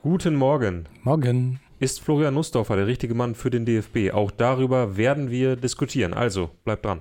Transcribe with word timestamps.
Guten 0.00 0.36
Morgen. 0.36 0.86
Morgen. 1.02 1.60
Ist 1.80 2.00
Florian 2.00 2.34
Nussdorfer 2.34 2.76
der 2.76 2.86
richtige 2.86 3.14
Mann 3.14 3.34
für 3.34 3.50
den 3.50 3.64
DFB? 3.64 4.12
Auch 4.12 4.30
darüber 4.30 4.96
werden 4.96 5.30
wir 5.30 5.56
diskutieren. 5.56 6.14
Also, 6.14 6.50
bleibt 6.64 6.84
dran. 6.84 7.00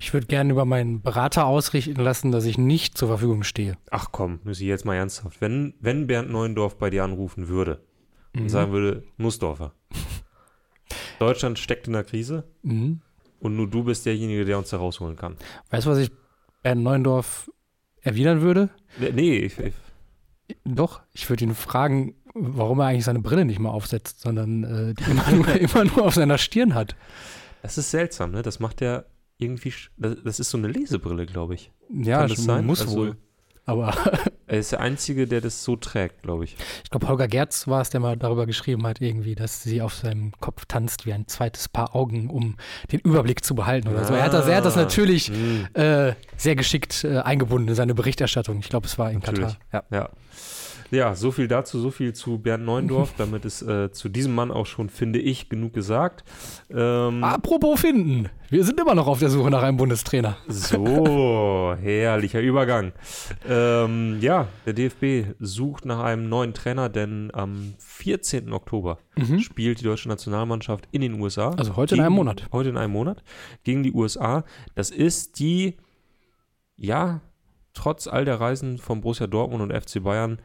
Ich 0.00 0.14
würde 0.14 0.26
gerne 0.26 0.52
über 0.52 0.64
meinen 0.64 1.02
Berater 1.02 1.44
ausrichten 1.46 1.96
lassen, 1.96 2.30
dass 2.32 2.46
ich 2.46 2.56
nicht 2.56 2.96
zur 2.96 3.08
Verfügung 3.08 3.42
stehe. 3.42 3.76
Ach 3.90 4.08
komm, 4.10 4.40
ich 4.50 4.60
jetzt 4.60 4.84
mal 4.86 4.94
ernsthaft. 4.94 5.40
Wenn, 5.40 5.74
wenn 5.80 6.06
Bernd 6.06 6.30
Neuendorf 6.30 6.78
bei 6.78 6.88
dir 6.88 7.04
anrufen 7.04 7.48
würde 7.48 7.82
und 8.34 8.44
Mhm. 8.44 8.48
sagen 8.48 8.72
würde, 8.72 9.04
Nussdorfer, 9.18 9.74
Deutschland 11.18 11.58
steckt 11.58 11.86
in 11.88 11.92
der 11.92 12.04
Krise 12.04 12.44
Mhm. 12.62 13.00
Und 13.40 13.56
nur 13.56 13.68
du 13.68 13.84
bist 13.84 14.06
derjenige, 14.06 14.44
der 14.44 14.58
uns 14.58 14.70
da 14.70 14.76
rausholen 14.78 15.16
kann. 15.16 15.36
Weißt 15.70 15.86
du, 15.86 15.90
was 15.90 15.98
ich 15.98 16.10
Bernd 16.62 16.82
Neuendorf 16.82 17.50
erwidern 18.00 18.40
würde? 18.40 18.70
Nee, 18.98 19.12
Nee, 19.12 19.36
ich, 19.38 19.58
ich, 19.58 19.74
Doch, 20.64 21.00
ich 21.12 21.28
würde 21.28 21.44
ihn 21.44 21.54
fragen, 21.54 22.14
warum 22.34 22.80
er 22.80 22.86
eigentlich 22.86 23.04
seine 23.04 23.20
Brille 23.20 23.44
nicht 23.44 23.58
mal 23.58 23.70
aufsetzt, 23.70 24.20
sondern 24.20 24.64
äh, 24.64 24.94
die 24.94 25.10
immer 25.10 25.30
nur, 25.30 25.48
immer 25.54 25.84
nur 25.84 26.04
auf 26.06 26.14
seiner 26.14 26.38
Stirn 26.38 26.74
hat. 26.74 26.96
das 27.62 27.78
ist 27.78 27.90
seltsam, 27.90 28.30
ne? 28.32 28.42
Das 28.42 28.60
macht 28.60 28.80
er 28.82 29.06
irgendwie, 29.38 29.72
das, 29.96 30.16
das 30.24 30.40
ist 30.40 30.50
so 30.50 30.58
eine 30.58 30.68
Lesebrille, 30.68 31.26
glaube 31.26 31.54
ich. 31.54 31.70
Ja, 31.90 32.20
Kann 32.20 32.28
das 32.28 32.44
sein? 32.44 32.66
muss 32.66 32.80
Also- 32.82 32.96
wohl. 32.96 33.16
Aber 33.64 33.94
Er 34.48 34.58
ist 34.58 34.72
der 34.72 34.80
Einzige, 34.80 35.26
der 35.26 35.40
das 35.40 35.62
so 35.62 35.76
trägt, 35.76 36.22
glaube 36.22 36.44
ich. 36.44 36.56
ich 36.82 36.90
glaube, 36.90 37.06
Holger 37.08 37.28
Gerz 37.28 37.68
war 37.68 37.82
es, 37.82 37.90
der 37.90 38.00
mal 38.00 38.16
darüber 38.16 38.46
geschrieben 38.46 38.86
hat, 38.86 39.00
irgendwie, 39.00 39.34
dass 39.34 39.62
sie 39.62 39.82
auf 39.82 39.94
seinem 39.94 40.32
Kopf 40.40 40.64
tanzt 40.66 41.04
wie 41.06 41.12
ein 41.12 41.26
zweites 41.28 41.68
Paar 41.68 41.94
Augen, 41.94 42.30
um 42.30 42.56
den 42.90 43.00
Überblick 43.00 43.44
zu 43.44 43.54
behalten 43.54 43.88
oder 43.88 44.04
so. 44.04 44.14
Er 44.14 44.24
hat 44.24 44.32
das, 44.32 44.46
er 44.48 44.56
hat 44.56 44.64
das 44.64 44.76
Ah. 44.76 44.80
natürlich 44.82 45.28
Hm. 45.28 45.68
äh, 45.74 46.14
sehr 46.36 46.56
geschickt 46.56 47.04
äh, 47.04 47.18
eingebunden 47.18 47.68
in 47.68 47.74
seine 47.74 47.94
Berichterstattung. 47.94 48.58
Ich 48.60 48.68
glaube, 48.70 48.86
es 48.86 48.98
war 48.98 49.10
in 49.10 49.18
Natürlich. 49.18 49.56
Katar. 49.70 49.84
Ja. 49.90 49.98
Ja. 49.98 50.08
Ja, 50.90 51.14
so 51.14 51.30
viel 51.30 51.48
dazu, 51.48 51.78
so 51.78 51.90
viel 51.90 52.14
zu 52.14 52.38
Bernd 52.38 52.64
Neuendorf. 52.64 53.12
Damit 53.18 53.44
ist 53.44 53.62
äh, 53.62 53.92
zu 53.92 54.08
diesem 54.08 54.34
Mann 54.34 54.50
auch 54.50 54.66
schon, 54.66 54.88
finde 54.88 55.18
ich, 55.18 55.48
genug 55.48 55.74
gesagt. 55.74 56.24
Ähm, 56.70 57.22
Apropos 57.22 57.80
finden, 57.80 58.30
wir 58.48 58.64
sind 58.64 58.80
immer 58.80 58.94
noch 58.94 59.06
auf 59.06 59.18
der 59.18 59.28
Suche 59.28 59.50
nach 59.50 59.62
einem 59.62 59.76
Bundestrainer. 59.76 60.38
So, 60.48 61.76
herrlicher 61.80 62.40
Übergang. 62.40 62.92
Ähm, 63.46 64.18
ja, 64.20 64.48
der 64.64 64.72
DFB 64.72 65.34
sucht 65.38 65.84
nach 65.84 66.02
einem 66.02 66.28
neuen 66.28 66.54
Trainer, 66.54 66.88
denn 66.88 67.30
am 67.34 67.74
14. 67.78 68.52
Oktober 68.52 68.98
spielt 69.40 69.80
die 69.80 69.84
deutsche 69.84 70.08
Nationalmannschaft 70.08 70.88
in 70.92 71.02
den 71.02 71.20
USA. 71.20 71.50
Also 71.50 71.76
heute 71.76 71.96
in 71.96 72.00
einem 72.00 72.14
Monat. 72.14 72.46
Heute 72.52 72.70
in 72.70 72.76
einem 72.76 72.92
Monat 72.92 73.22
gegen 73.64 73.82
die 73.82 73.92
USA. 73.92 74.44
Das 74.74 74.90
ist 74.90 75.38
die, 75.38 75.76
ja, 76.76 77.20
trotz 77.74 78.06
all 78.06 78.24
der 78.24 78.40
Reisen 78.40 78.78
von 78.78 79.00
Borussia 79.00 79.26
Dortmund 79.26 79.62
und 79.62 79.72
FC 79.72 80.02
Bayern 80.02 80.38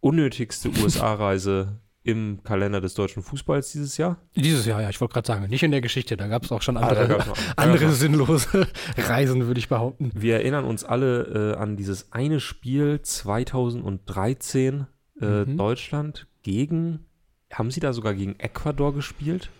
unnötigste 0.00 0.68
USA-Reise 0.70 1.80
im 2.02 2.42
Kalender 2.42 2.80
des 2.80 2.94
deutschen 2.94 3.22
Fußballs 3.22 3.72
dieses 3.72 3.98
Jahr. 3.98 4.16
Dieses 4.34 4.64
Jahr, 4.64 4.80
ja, 4.80 4.88
ich 4.88 4.98
wollte 5.02 5.12
gerade 5.14 5.26
sagen, 5.26 5.46
nicht 5.48 5.62
in 5.62 5.70
der 5.70 5.82
Geschichte, 5.82 6.16
da 6.16 6.28
gab 6.28 6.44
es 6.44 6.50
auch 6.52 6.62
schon 6.62 6.78
Ah, 6.78 6.88
andere, 6.88 7.08
gab's 7.08 7.26
noch- 7.26 7.36
andere 7.56 7.90
sinnlose 7.92 8.66
Reisen, 8.96 9.46
würde 9.46 9.60
ich 9.60 9.68
behaupten. 9.68 10.10
Wir 10.14 10.36
erinnern 10.36 10.64
uns 10.64 10.82
alle 10.82 11.52
äh, 11.54 11.58
an 11.58 11.76
dieses 11.76 12.10
eine 12.12 12.40
Spiel 12.40 13.00
2013 13.02 14.86
äh, 15.20 15.24
Mhm. 15.44 15.56
Deutschland 15.58 16.26
gegen, 16.42 17.04
haben 17.52 17.70
sie 17.70 17.80
da 17.80 17.92
sogar 17.92 18.14
gegen 18.14 18.38
Ecuador 18.38 18.94
gespielt? 18.94 19.50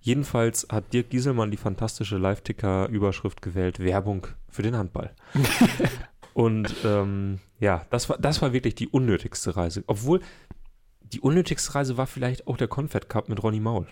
Jedenfalls 0.00 0.66
hat 0.70 0.92
Dirk 0.92 1.10
Gieselmann 1.10 1.50
die 1.50 1.56
fantastische 1.56 2.16
Live-Ticker-Überschrift 2.18 3.42
gewählt, 3.42 3.80
Werbung 3.80 4.26
für 4.48 4.62
den 4.62 4.76
Handball. 4.76 5.14
Und 6.34 6.74
ähm, 6.84 7.40
ja, 7.60 7.86
das 7.90 8.08
war, 8.08 8.18
das 8.18 8.42
war 8.42 8.52
wirklich 8.52 8.74
die 8.74 8.88
unnötigste 8.88 9.56
Reise. 9.56 9.84
Obwohl, 9.86 10.20
die 11.02 11.20
unnötigste 11.20 11.74
Reise 11.74 11.96
war 11.96 12.06
vielleicht 12.06 12.46
auch 12.46 12.56
der 12.56 12.68
Confed 12.68 13.08
Cup 13.08 13.28
mit 13.28 13.42
Ronny 13.42 13.60
Maul. 13.60 13.86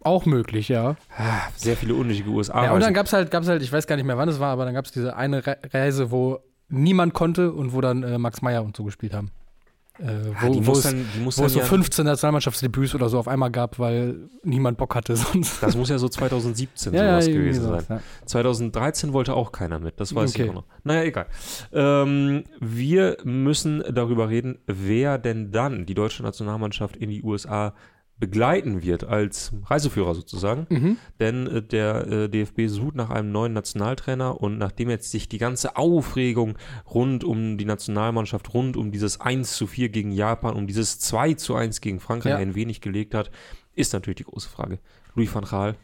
Auch 0.00 0.26
möglich, 0.26 0.68
ja. 0.68 0.96
Ah, 1.16 1.42
sehr 1.56 1.76
viele 1.76 1.94
unnötige 1.94 2.28
USA. 2.30 2.64
ja 2.64 2.72
und 2.72 2.80
dann 2.80 2.92
gab 2.92 3.06
es 3.06 3.12
halt, 3.12 3.30
gab's 3.30 3.46
halt, 3.46 3.62
ich 3.62 3.72
weiß 3.72 3.86
gar 3.86 3.96
nicht 3.96 4.04
mehr, 4.04 4.18
wann 4.18 4.28
es 4.28 4.40
war, 4.40 4.52
aber 4.52 4.64
dann 4.64 4.74
gab 4.74 4.84
es 4.84 4.92
diese 4.92 5.16
eine 5.16 5.46
Re 5.46 5.58
Reise, 5.72 6.10
wo 6.10 6.40
niemand 6.68 7.14
konnte 7.14 7.52
und 7.52 7.72
wo 7.72 7.80
dann 7.80 8.02
äh, 8.02 8.18
Max 8.18 8.42
Meyer 8.42 8.64
und 8.64 8.76
so 8.76 8.84
gespielt 8.84 9.14
haben. 9.14 9.30
Äh, 9.98 10.04
wo, 10.40 10.52
die 10.52 10.66
wo 10.66 10.72
es, 10.72 10.82
dann, 10.82 11.06
wo 11.22 11.28
es 11.28 11.36
so 11.36 11.58
ja, 11.58 11.64
15 11.64 12.04
Nationalmannschaftsdebüts 12.04 12.94
oder 12.94 13.08
so 13.08 13.18
auf 13.18 13.28
einmal 13.28 13.50
gab, 13.50 13.78
weil 13.78 14.28
niemand 14.42 14.76
Bock 14.78 14.94
hatte 14.94 15.16
sonst. 15.16 15.62
Das 15.62 15.76
muss 15.76 15.88
ja 15.88 15.98
so 15.98 16.08
2017 16.08 16.92
sowas 16.92 17.26
irgendwie 17.26 17.44
gewesen 17.44 17.62
sein. 17.64 17.80
sowas, 17.80 18.02
2013 18.26 19.12
wollte 19.12 19.34
auch 19.34 19.52
keiner 19.52 19.78
mit, 19.78 19.98
das 20.00 20.14
weiß 20.14 20.34
ich 20.34 20.40
Okay. 20.40 20.50
auch 20.50 20.54
noch. 20.54 20.64
Naja, 20.84 21.02
egal. 21.04 21.26
Ähm, 21.72 22.44
wir 22.60 23.16
müssen 23.24 23.82
darüber 23.90 24.28
reden, 24.28 24.58
wer 24.66 25.18
denn 25.18 25.50
dann 25.52 25.86
die 25.86 25.94
deutsche 25.94 26.22
Nationalmannschaft 26.22 26.96
in 26.96 27.10
die 27.10 27.22
USA 27.22 27.72
begleiten 28.18 28.82
wird 28.82 29.04
als 29.04 29.52
Reiseführer 29.64 30.14
sozusagen. 30.14 30.66
Mhm. 30.70 30.96
Denn 31.20 31.46
äh, 31.46 31.62
der 31.62 32.06
äh, 32.06 32.28
DFB 32.28 32.62
sucht 32.68 32.94
nach 32.94 33.10
einem 33.10 33.30
neuen 33.30 33.52
Nationaltrainer 33.52 34.40
und 34.40 34.58
nachdem 34.58 34.88
jetzt 34.90 35.10
sich 35.10 35.28
die 35.28 35.38
ganze 35.38 35.76
Aufregung 35.76 36.56
rund 36.92 37.24
um 37.24 37.58
die 37.58 37.64
Nationalmannschaft, 37.66 38.54
rund 38.54 38.76
um 38.76 38.90
dieses 38.90 39.20
1 39.20 39.56
zu 39.56 39.66
4 39.66 39.90
gegen 39.90 40.12
Japan, 40.12 40.54
um 40.54 40.66
dieses 40.66 40.98
2 41.00 41.34
zu 41.34 41.54
1 41.54 41.80
gegen 41.80 42.00
Frankreich 42.00 42.30
Ja. 42.32 42.36
ein 42.38 42.54
wenig 42.54 42.80
gelegt 42.80 43.14
hat, 43.14 43.30
ist 43.74 43.92
natürlich 43.92 44.16
die 44.16 44.24
große 44.24 44.48
Frage. 44.48 44.78
Louis 45.14 45.34
van 45.34 45.44
Gaal, 45.44 45.76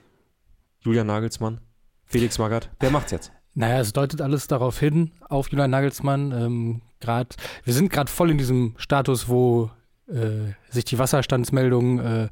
Julian 0.80 1.06
Nagelsmann, 1.06 1.60
Felix 2.04 2.38
Magath, 2.38 2.70
wer 2.80 2.90
macht's 2.90 3.12
jetzt? 3.12 3.32
Naja, 3.54 3.80
es 3.80 3.92
deutet 3.92 4.22
alles 4.22 4.46
darauf 4.46 4.78
hin, 4.78 5.12
auf 5.28 5.50
Julian 5.50 5.70
Nagelsmann. 5.70 6.32
Ähm, 6.32 6.82
grad, 7.00 7.36
wir 7.64 7.74
sind 7.74 7.90
gerade 7.92 8.10
voll 8.10 8.30
in 8.30 8.38
diesem 8.38 8.74
Status, 8.78 9.28
wo 9.28 9.70
äh, 10.08 10.52
sich 10.70 10.84
die 10.84 10.98
Wasserstandsmeldungen 10.98 11.98
äh, 11.98 12.28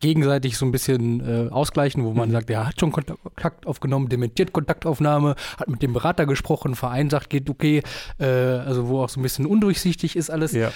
gegenseitig 0.00 0.58
so 0.58 0.66
ein 0.66 0.72
bisschen 0.72 1.20
äh, 1.20 1.50
ausgleichen, 1.50 2.04
wo 2.04 2.12
man 2.12 2.28
Mhm. 2.28 2.32
sagt, 2.32 2.50
er 2.50 2.66
hat 2.66 2.78
schon 2.78 2.92
Kontakt 2.92 3.66
aufgenommen, 3.66 4.08
dementiert 4.08 4.52
Kontaktaufnahme, 4.52 5.34
hat 5.58 5.68
mit 5.68 5.82
dem 5.82 5.92
Berater 5.94 6.26
gesprochen, 6.26 6.74
Verein 6.74 7.08
sagt, 7.08 7.30
geht 7.30 7.48
okay, 7.48 7.82
äh, 8.18 8.24
also 8.26 8.88
wo 8.88 9.02
auch 9.02 9.08
so 9.08 9.20
ein 9.20 9.22
bisschen 9.22 9.46
undurchsichtig 9.46 10.16
ist 10.16 10.30
alles. 10.30 10.52
Ja. 10.52 10.72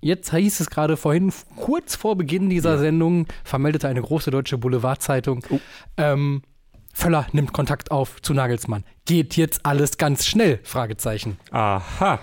Jetzt 0.00 0.32
hieß 0.34 0.60
es 0.60 0.70
gerade 0.70 0.96
vorhin, 0.96 1.32
kurz 1.56 1.94
vor 1.96 2.16
Beginn 2.16 2.48
dieser 2.50 2.72
Ja. 2.74 2.78
Sendung, 2.78 3.26
vermeldete 3.42 3.88
eine 3.88 4.00
große 4.02 4.30
deutsche 4.30 4.56
Boulevardzeitung, 4.58 5.44
Oh. 5.50 5.58
ähm, 5.98 6.42
Völler 6.96 7.26
nimmt 7.32 7.52
Kontakt 7.52 7.90
auf 7.90 8.22
zu 8.22 8.34
Nagelsmann. 8.34 8.84
Geht 9.04 9.36
jetzt 9.36 9.66
alles 9.66 9.98
ganz 9.98 10.24
schnell? 10.26 10.60
Fragezeichen. 10.62 11.38
Aha. 11.50 12.20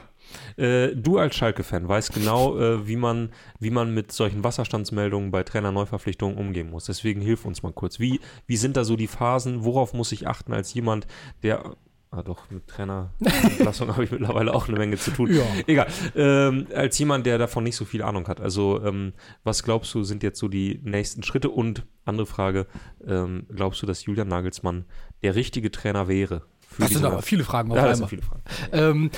Äh, 0.57 0.95
du 0.95 1.17
als 1.17 1.35
Schalke-Fan 1.35 1.87
weißt 1.87 2.13
genau, 2.13 2.57
äh, 2.59 2.87
wie, 2.87 2.95
man, 2.95 3.29
wie 3.59 3.71
man 3.71 3.93
mit 3.93 4.11
solchen 4.11 4.43
Wasserstandsmeldungen 4.43 5.31
bei 5.31 5.43
Trainer-Neuverpflichtungen 5.43 6.37
umgehen 6.37 6.69
muss. 6.69 6.85
Deswegen 6.85 7.21
hilf 7.21 7.45
uns 7.45 7.63
mal 7.63 7.73
kurz. 7.73 7.99
Wie, 7.99 8.19
wie 8.47 8.57
sind 8.57 8.77
da 8.77 8.83
so 8.83 8.95
die 8.95 9.07
Phasen? 9.07 9.63
Worauf 9.63 9.93
muss 9.93 10.11
ich 10.11 10.27
achten 10.27 10.53
als 10.53 10.73
jemand, 10.73 11.07
der. 11.43 11.75
Ah, 12.13 12.23
doch, 12.23 12.49
mit 12.49 12.67
Trainerentlassung 12.67 13.87
habe 13.93 14.03
ich 14.03 14.11
mittlerweile 14.11 14.53
auch 14.53 14.67
eine 14.67 14.77
Menge 14.77 14.97
zu 14.97 15.11
tun. 15.11 15.33
Ja. 15.33 15.43
Egal. 15.65 15.87
Ähm, 16.13 16.67
als 16.75 16.99
jemand, 16.99 17.25
der 17.25 17.37
davon 17.37 17.63
nicht 17.63 17.77
so 17.77 17.85
viel 17.85 18.01
Ahnung 18.01 18.27
hat. 18.27 18.41
Also, 18.41 18.83
ähm, 18.83 19.13
was 19.45 19.63
glaubst 19.63 19.93
du, 19.93 20.03
sind 20.03 20.21
jetzt 20.21 20.37
so 20.37 20.49
die 20.49 20.81
nächsten 20.83 21.23
Schritte? 21.23 21.49
Und 21.49 21.85
andere 22.03 22.25
Frage: 22.25 22.67
ähm, 23.07 23.45
Glaubst 23.55 23.81
du, 23.81 23.85
dass 23.85 24.03
Julian 24.03 24.27
Nagelsmann 24.27 24.83
der 25.23 25.35
richtige 25.35 25.71
Trainer 25.71 26.09
wäre? 26.09 26.41
Für 26.71 26.81
Das 26.83 26.91
sind 26.91 27.03
aber 27.05 27.21
viele 27.21 27.43
Fragen 27.43 27.69
auf 27.71 27.77
ja, 27.77 27.85
das 27.87 27.97
sind 27.97 28.05
einmal. 28.05 28.09
viele 28.09 28.21
Fragen. 28.21 28.41
Ähm, 28.71 29.11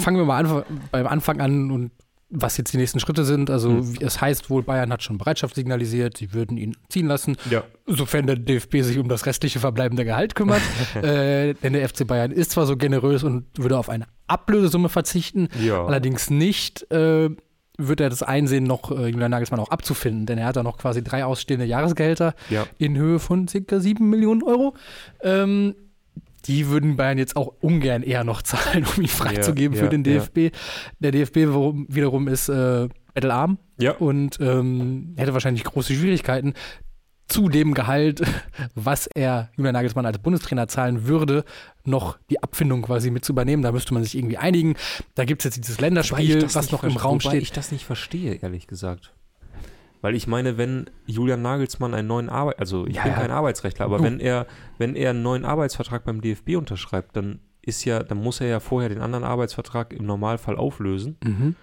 fangen 0.00 0.16
wir 0.16 0.24
mal 0.24 0.44
an, 0.44 0.62
beim 0.92 1.06
Anfang 1.06 1.40
an 1.40 1.70
und 1.70 1.90
was 2.36 2.56
jetzt 2.56 2.72
die 2.72 2.78
nächsten 2.78 2.98
Schritte 3.00 3.24
sind. 3.24 3.48
Also 3.50 3.70
Hm. 3.70 3.94
wie- 4.00 4.04
es 4.04 4.20
heißt 4.20 4.50
wohl, 4.50 4.62
Bayern 4.62 4.90
hat 4.92 5.02
schon 5.02 5.18
Bereitschaft 5.18 5.54
signalisiert, 5.54 6.16
sie 6.16 6.32
würden 6.32 6.56
ihn 6.56 6.76
ziehen 6.88 7.06
lassen, 7.06 7.36
Ja. 7.50 7.62
sofern 7.86 8.26
der 8.26 8.36
DFB 8.36 8.80
sich 8.82 8.98
um 8.98 9.08
das 9.08 9.26
restliche 9.26 9.60
verbleibende 9.60 10.04
Gehalt 10.04 10.34
kümmert. 10.34 10.62
äh, 11.02 11.54
denn 11.54 11.74
der 11.74 11.88
FC 11.88 12.04
Bayern 12.06 12.32
ist 12.32 12.52
zwar 12.52 12.66
so 12.66 12.76
generös 12.76 13.22
und 13.22 13.46
würde 13.56 13.78
auf 13.78 13.88
eine 13.88 14.06
Ablösesumme 14.26 14.88
verzichten, 14.88 15.48
Ja. 15.60 15.84
allerdings 15.84 16.30
nicht 16.30 16.90
äh, 16.90 17.30
wird 17.76 18.00
er 18.00 18.08
das 18.08 18.22
einsehen, 18.22 18.64
noch 18.64 18.90
äh, 18.92 19.08
Julian 19.08 19.30
Nagelsmann 19.32 19.60
auch 19.60 19.70
abzufinden, 19.70 20.26
denn 20.26 20.38
er 20.38 20.46
hat 20.46 20.56
da 20.56 20.62
noch 20.62 20.78
quasi 20.78 21.02
drei 21.04 21.24
ausstehende 21.24 21.66
Jahresgehälter 21.66 22.34
Ja. 22.48 22.66
in 22.78 22.96
Höhe 22.96 23.18
von 23.18 23.46
circa 23.48 23.80
7 23.80 24.08
Millionen 24.08 24.42
Euro. 24.44 24.74
Ähm, 25.22 25.74
die 26.46 26.68
würden 26.68 26.96
Bayern 26.96 27.18
jetzt 27.18 27.36
auch 27.36 27.52
ungern 27.60 28.02
eher 28.02 28.24
noch 28.24 28.42
zahlen, 28.42 28.86
um 28.96 29.02
ihn 29.02 29.08
freizugeben 29.08 29.76
Ja, 29.76 29.84
für 29.84 29.90
den 29.90 30.04
ja, 30.04 30.18
DFB. 30.20 30.54
Der 31.00 31.12
DFB 31.12 31.36
wiederum, 31.88 32.28
ist 32.28 32.48
äh, 32.48 32.88
bettelarm 33.14 33.58
Ja. 33.80 33.92
und 33.92 34.38
ähm, 34.40 35.14
hätte 35.16 35.32
wahrscheinlich 35.32 35.64
große 35.64 35.94
Schwierigkeiten, 35.94 36.54
zu 37.26 37.48
dem 37.48 37.72
Gehalt, 37.74 38.22
was 38.74 39.06
er 39.06 39.50
Julian 39.56 39.72
Nagelsmann 39.72 40.04
als 40.06 40.18
Bundestrainer 40.18 40.68
zahlen 40.68 41.06
würde, 41.06 41.44
noch 41.84 42.18
die 42.30 42.42
Abfindung 42.42 42.82
quasi 42.82 43.10
mit 43.10 43.24
zu 43.24 43.32
übernehmen. 43.32 43.62
Da 43.62 43.72
müsste 43.72 43.94
man 43.94 44.04
sich 44.04 44.14
irgendwie 44.16 44.36
einigen. 44.36 44.74
Da 45.14 45.24
gibt 45.24 45.40
es 45.40 45.44
jetzt 45.44 45.56
dieses 45.66 45.80
Länderspiel, 45.80 46.42
was 46.54 46.70
noch 46.70 46.84
im 46.84 46.96
Raum 46.96 47.22
wobei 47.22 47.30
steht. 47.30 47.42
ich 47.42 47.52
das 47.52 47.72
nicht 47.72 47.84
verstehe, 47.84 48.34
ehrlich 48.34 48.66
gesagt. 48.66 49.14
Weil 50.04 50.14
ich 50.16 50.26
meine, 50.26 50.58
wenn 50.58 50.90
Julian 51.06 51.40
Nagelsmann 51.40 51.94
einen 51.94 52.08
neuen 52.08 52.28
Arbeit, 52.28 52.58
also 52.58 52.86
ich 52.86 52.96
Ja, 52.96 53.04
bin 53.04 53.12
ja. 53.12 53.18
kein 53.20 53.30
Arbeitsrechtler, 53.30 53.86
aber 53.86 53.96
Du. 53.96 54.04
wenn 54.04 54.20
er, 54.20 54.46
wenn 54.76 54.96
er 54.96 55.10
einen 55.10 55.22
neuen 55.22 55.46
Arbeitsvertrag 55.46 56.04
beim 56.04 56.20
DFB 56.20 56.56
unterschreibt, 56.58 57.16
dann 57.16 57.38
ist 57.62 57.86
ja, 57.86 58.02
dann 58.02 58.18
muss 58.18 58.38
er 58.42 58.48
ja 58.48 58.60
vorher 58.60 58.90
den 58.90 59.00
anderen 59.00 59.24
Arbeitsvertrag 59.24 59.94
im 59.94 60.04
Normalfall 60.04 60.56
auflösen 60.56 61.16
Mhm. 61.24 61.54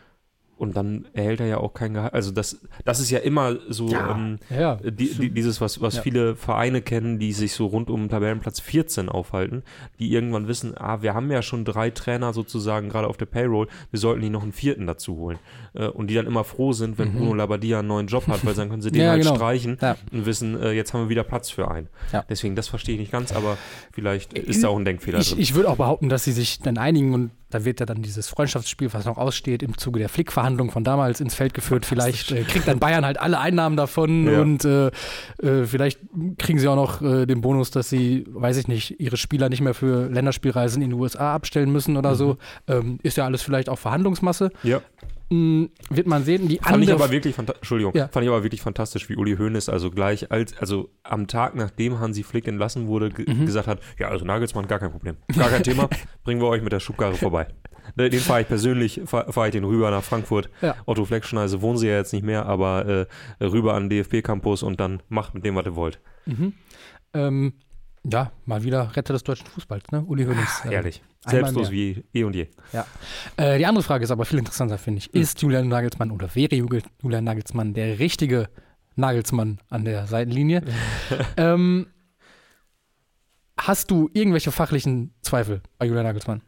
Und 0.62 0.78
dann 0.78 1.08
erhält 1.14 1.40
er 1.40 1.48
ja 1.48 1.58
auch 1.58 1.74
kein 1.74 1.94
Gehalt. 1.96 2.14
Also 2.14 2.32
das, 2.32 2.62
das 2.86 3.00
ist 3.00 3.10
ja 3.10 3.20
immer 3.20 3.58
so 3.68 3.88
Ja, 3.90 4.12
ähm, 4.16 4.38
ja. 4.50 4.76
die, 4.76 5.14
die, 5.14 5.30
dieses, 5.32 5.60
was, 5.60 5.82
was 5.82 5.96
Ja. 5.98 6.02
viele 6.04 6.36
Vereine 6.36 6.82
kennen, 6.82 7.18
die 7.18 7.34
sich 7.34 7.54
so 7.54 7.66
rund 7.66 7.90
um 7.90 8.08
Tabellenplatz 8.10 8.60
14 8.60 9.10
aufhalten, 9.10 9.64
die 10.00 10.12
irgendwann 10.14 10.48
wissen, 10.48 10.74
ah, 10.78 11.02
wir 11.02 11.14
haben 11.16 11.32
ja 11.32 11.42
schon 11.42 11.66
drei 11.66 11.90
Trainer 11.90 12.32
sozusagen 12.34 12.90
gerade 12.90 13.08
auf 13.08 13.18
der 13.18 13.26
Payroll, 13.26 13.68
wir 13.90 14.00
sollten 14.00 14.22
die 14.22 14.30
noch 14.30 14.44
einen 14.44 14.52
vierten 14.54 14.86
dazu 14.88 15.16
holen. 15.18 15.40
Äh, 15.74 15.88
und 15.88 16.08
die 16.08 16.14
dann 16.14 16.28
immer 16.28 16.44
froh 16.44 16.74
sind, 16.74 16.98
wenn 16.98 17.10
Mhm. 17.14 17.18
Bruno 17.18 17.34
Labbadia 17.34 17.80
einen 17.80 17.88
neuen 17.88 18.08
Job 18.08 18.28
hat, 18.28 18.46
weil 18.46 18.54
dann 18.54 18.70
können 18.70 18.82
sie 18.84 18.92
den 18.92 19.02
Ja, 19.02 19.10
halt 19.12 19.24
genau. 19.24 19.36
streichen 19.36 19.78
Ja. 19.82 19.98
und 20.12 20.26
wissen, 20.28 20.62
äh, 20.62 20.72
jetzt 20.74 20.94
haben 20.94 21.02
wir 21.02 21.10
wieder 21.10 21.24
Platz 21.24 21.50
für 21.50 21.72
einen. 21.72 21.88
Ja. 22.14 22.24
Deswegen, 22.30 22.56
das 22.56 22.68
verstehe 22.68 22.94
ich 22.96 23.00
nicht 23.02 23.12
ganz, 23.12 23.32
aber 23.32 23.58
vielleicht 23.92 24.34
ist 24.34 24.64
da 24.64 24.68
auch 24.68 24.78
ein 24.78 24.86
Denkfehler 24.86 25.20
Ich, 25.20 25.30
drin. 25.32 25.40
ich 25.42 25.56
würde 25.56 25.70
auch 25.70 25.78
behaupten, 25.78 26.08
dass 26.08 26.24
sie 26.24 26.32
sich 26.34 26.60
dann 26.60 26.78
einigen 26.78 27.14
und 27.14 27.32
da 27.54 27.66
wird 27.66 27.80
ja 27.80 27.86
dann 27.86 28.02
dieses 28.02 28.28
Freundschaftsspiel, 28.28 28.92
was 28.94 29.06
noch 29.06 29.18
aussteht, 29.18 29.62
im 29.64 29.78
Zuge 29.78 30.00
der 30.00 30.10
Flick-Verhandlung 30.10 30.72
von 30.72 30.84
damals 30.84 31.22
ins 31.22 31.36
Feld 31.36 31.54
geführt. 31.54 31.86
Vielleicht 31.86 32.32
äh, 32.32 32.44
kriegt 32.44 32.68
dann 32.68 32.80
Bayern 32.80 33.06
halt 33.06 33.20
alle 33.20 33.40
Einnahmen 33.40 33.78
davon 33.78 34.28
Ja. 34.28 34.42
und 34.42 34.66
äh, 34.66 34.88
äh, 35.42 35.66
vielleicht 35.66 36.00
kriegen 36.38 36.60
sie 36.60 36.68
auch 36.68 36.76
noch 36.76 37.02
äh, 37.02 37.26
den 37.26 37.42
Bonus, 37.42 37.72
dass 37.72 37.90
sie, 37.90 38.26
weiß 38.30 38.58
ich 38.58 38.68
nicht, 38.68 39.00
ihre 39.00 39.18
Spieler 39.18 39.50
nicht 39.50 39.62
mehr 39.62 39.74
für 39.74 40.08
Länderspielreisen 40.10 40.82
in 40.82 40.90
die 40.92 40.96
USA 40.96 41.36
abstellen 41.36 41.72
müssen 41.72 41.98
oder 41.98 42.16
so. 42.16 42.38
Ähm, 42.68 43.00
ist 43.04 43.18
ja 43.18 43.26
alles 43.26 43.42
vielleicht 43.42 43.70
auch 43.70 43.80
Verhandlungsmasse. 43.80 44.52
ja. 44.64 44.82
Hm, 45.32 45.70
wird 45.90 46.08
man 46.08 46.26
sehen. 46.26 46.50
Die 46.50 46.58
Fand 46.58 46.84
ich 46.84 46.90
andere 46.92 47.06
aber 47.06 47.12
wirklich 47.12 47.38
Entschuldigung, 47.38 47.94
Ja. 47.96 48.10
fand 48.10 48.26
ich 48.26 48.30
aber 48.30 48.44
wirklich 48.44 48.62
fantastisch, 48.62 49.08
wie 49.08 49.16
Uli 49.16 49.38
Hoeneß 49.38 49.70
also 49.70 49.90
gleich 49.90 50.30
als, 50.30 50.58
also 50.58 50.90
am 51.04 51.28
Tag, 51.28 51.56
nachdem 51.56 52.00
Hansi 52.00 52.24
Flick 52.24 52.50
entlassen 52.50 52.88
wurde, 52.88 53.12
Mhm. 53.26 53.46
gesagt 53.46 53.68
hat, 53.68 53.80
ja, 53.98 54.10
also 54.10 54.26
Nagelsmann, 54.26 54.68
gar 54.68 54.80
kein 54.80 54.92
Problem. 54.92 55.16
Gar 55.38 55.48
kein 55.50 55.64
Thema, 55.64 55.88
bringen 56.26 56.42
wir 56.42 56.48
euch 56.48 56.62
mit 56.62 56.74
der 56.74 56.82
Schubkarre 56.82 57.16
vorbei. 57.16 57.48
Ne, 57.96 58.10
Den 58.10 58.20
fahre 58.20 58.42
ich 58.42 58.48
persönlich, 58.48 59.02
fahre 59.06 59.32
fahr 59.32 59.48
ich 59.48 59.54
den 59.54 59.64
rüber 59.64 59.90
nach 59.90 60.04
Frankfurt. 60.04 60.50
Ja. 60.62 60.76
Otto 60.86 61.06
Fleckschneise 61.06 61.62
wohnen 61.62 61.78
sie 61.78 61.88
ja 61.88 61.96
jetzt 61.96 62.12
nicht 62.14 62.24
mehr, 62.26 62.46
aber 62.46 63.08
äh, 63.40 63.44
rüber 63.46 63.74
an 63.74 63.90
den 63.90 64.04
DFB-Campus 64.04 64.64
und 64.64 64.80
dann 64.82 65.02
macht 65.10 65.34
mit 65.34 65.46
dem, 65.46 65.56
was 65.56 65.66
ihr 65.66 65.76
wollt. 65.78 66.00
Mhm. 66.26 66.54
Ähm, 67.14 67.54
ja, 68.04 68.32
mal 68.46 68.64
wieder 68.64 68.96
Retter 68.96 69.14
des 69.14 69.24
deutschen 69.24 69.48
Fußballs, 69.48 69.92
ne? 69.92 70.02
Uli 70.04 70.26
Hoeneß. 70.26 70.66
äh, 70.66 70.74
Ehrlich. 70.74 71.02
Selbstlos 71.26 71.70
wie 71.70 72.04
eh 72.14 72.24
und 72.24 72.36
je. 72.36 72.48
Äh, 73.38 73.60
die 73.60 73.66
andere 73.68 73.84
Frage 73.84 74.04
ist 74.04 74.10
aber 74.12 74.26
viel 74.26 74.40
interessanter, 74.40 74.80
finde 74.80 74.98
ich. 75.00 75.06
Hm. 75.14 75.22
Ist 75.22 75.40
Julian 75.42 75.68
Nagelsmann 75.68 76.10
oder 76.10 76.34
wäre 76.34 76.56
Ju- 76.56 76.84
Julian 77.04 77.24
Nagelsmann 77.24 77.74
der 77.76 78.00
richtige 78.00 78.50
Nagelsmann 78.96 79.60
an 79.70 79.86
der 79.86 80.08
Seitenlinie? 80.08 80.64
ähm, 81.38 81.88
hast 83.58 83.92
du 83.92 84.10
irgendwelche 84.14 84.52
fachlichen 84.52 85.14
Zweifel 85.22 85.62
bei 85.78 85.86
Julian 85.86 86.06
Nagelsmann 86.06 86.42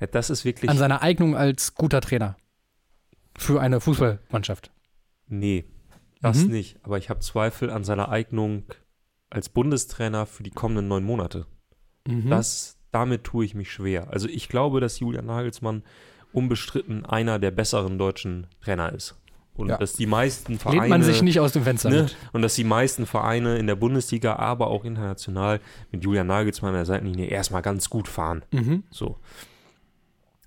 Ja, 0.00 0.06
das 0.06 0.30
ist 0.30 0.44
wirklich. 0.44 0.70
an 0.70 0.78
seiner 0.78 1.02
Eignung 1.02 1.36
als 1.36 1.74
guter 1.74 2.00
Trainer 2.00 2.36
für 3.36 3.60
eine 3.60 3.80
Fußballmannschaft? 3.80 4.70
Nee, 5.26 5.64
das 6.20 6.38
Mhm. 6.44 6.50
nicht. 6.52 6.78
Aber 6.84 6.98
ich 6.98 7.10
habe 7.10 7.20
Zweifel 7.20 7.70
an 7.70 7.82
seiner 7.84 8.10
Eignung 8.10 8.64
als 9.30 9.48
Bundestrainer 9.48 10.26
für 10.26 10.42
die 10.42 10.50
kommenden 10.50 10.88
neun 10.88 11.04
Monate. 11.04 11.46
Mhm. 12.06 12.28
Das, 12.28 12.76
damit 12.92 13.24
tue 13.24 13.44
ich 13.44 13.54
mich 13.54 13.70
schwer. 13.72 14.10
Also 14.10 14.28
ich 14.28 14.48
glaube, 14.48 14.80
dass 14.80 14.98
Julian 15.00 15.26
Nagelsmann 15.26 15.82
unbestritten 16.32 17.04
einer 17.06 17.38
der 17.38 17.50
besseren 17.50 17.98
deutschen 17.98 18.46
Trainer 18.62 18.92
ist. 18.92 19.16
Und 19.54 19.68
Ja. 19.68 19.76
dass 19.76 19.94
die 19.94 20.06
meisten 20.06 20.58
Vereine. 20.58 20.80
Lehnt 20.80 20.90
man 20.90 21.02
sich 21.02 21.22
nicht 21.22 21.40
aus 21.40 21.52
dem 21.52 21.64
Fenster 21.64 21.90
ne, 21.90 22.06
und 22.32 22.40
dass 22.42 22.54
die 22.54 22.64
meisten 22.64 23.04
Vereine 23.04 23.58
in 23.58 23.66
der 23.66 23.74
Bundesliga, 23.76 24.36
aber 24.36 24.68
auch 24.68 24.84
international 24.84 25.60
mit 25.90 26.04
Julian 26.04 26.28
Nagelsmann 26.28 26.70
an 26.70 26.76
der 26.76 26.86
Seitenlinie 26.86 27.26
erstmal 27.26 27.60
ganz 27.60 27.90
gut 27.90 28.08
fahren. 28.08 28.42
Mhm. 28.52 28.84
So. 28.90 29.18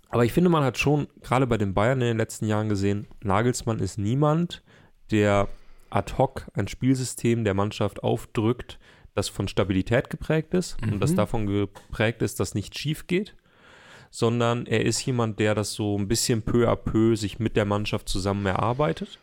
Aber 0.10 0.26
ich 0.26 0.32
finde, 0.34 0.50
man 0.50 0.64
hat 0.64 0.78
schon 0.78 1.08
gerade 1.22 1.48
bei 1.48 1.58
den 1.58 1.74
Bayern 1.74 2.02
in 2.02 2.08
den 2.08 2.18
letzten 2.18 2.46
Jahren 2.48 2.70
gesehen, 2.70 3.08
Nagelsmann 3.22 3.80
ist 3.80 3.98
niemand, 3.98 4.64
der 5.12 5.48
ad 5.94 6.14
hoc 6.18 6.48
ein 6.54 6.68
Spielsystem 6.68 7.44
der 7.44 7.54
Mannschaft 7.54 8.04
aufdrückt, 8.04 8.80
das 9.16 9.30
von 9.30 9.48
Stabilität 9.48 10.10
geprägt 10.10 10.54
ist 10.54 10.78
und 10.82 11.00
das 11.00 11.12
Mhm. 11.12 11.16
davon 11.18 11.46
geprägt 11.48 12.22
ist, 12.22 12.40
dass 12.40 12.56
nichts 12.56 12.80
schief 12.80 13.06
geht, 13.08 13.36
sondern 14.10 14.66
er 14.66 14.86
ist 14.86 15.06
jemand, 15.06 15.40
der 15.40 15.56
das 15.56 15.74
so 15.74 15.98
ein 15.98 16.08
bisschen 16.08 16.42
peu 16.42 16.68
à 16.70 16.76
peu 16.76 17.16
sich 17.16 17.40
mit 17.40 17.56
der 17.56 17.66
Mannschaft 17.66 18.10
zusammen 18.10 18.46
erarbeitet 18.46 19.20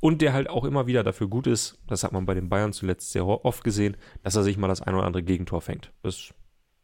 und 0.00 0.20
der 0.22 0.32
halt 0.32 0.48
auch 0.50 0.64
immer 0.64 0.86
wieder 0.86 1.02
dafür 1.04 1.28
gut 1.28 1.46
ist, 1.46 1.78
das 1.86 2.02
hat 2.04 2.12
man 2.12 2.26
bei 2.26 2.34
den 2.34 2.48
Bayern 2.48 2.72
zuletzt 2.72 3.12
sehr 3.12 3.26
oft 3.26 3.62
gesehen, 3.64 3.96
dass 4.22 4.36
er 4.36 4.42
sich 4.42 4.56
mal 4.56 4.68
das 4.68 4.82
ein 4.82 4.94
oder 4.94 5.04
andere 5.04 5.22
Gegentor 5.22 5.60
fängt. 5.60 5.92
Das 6.02 6.32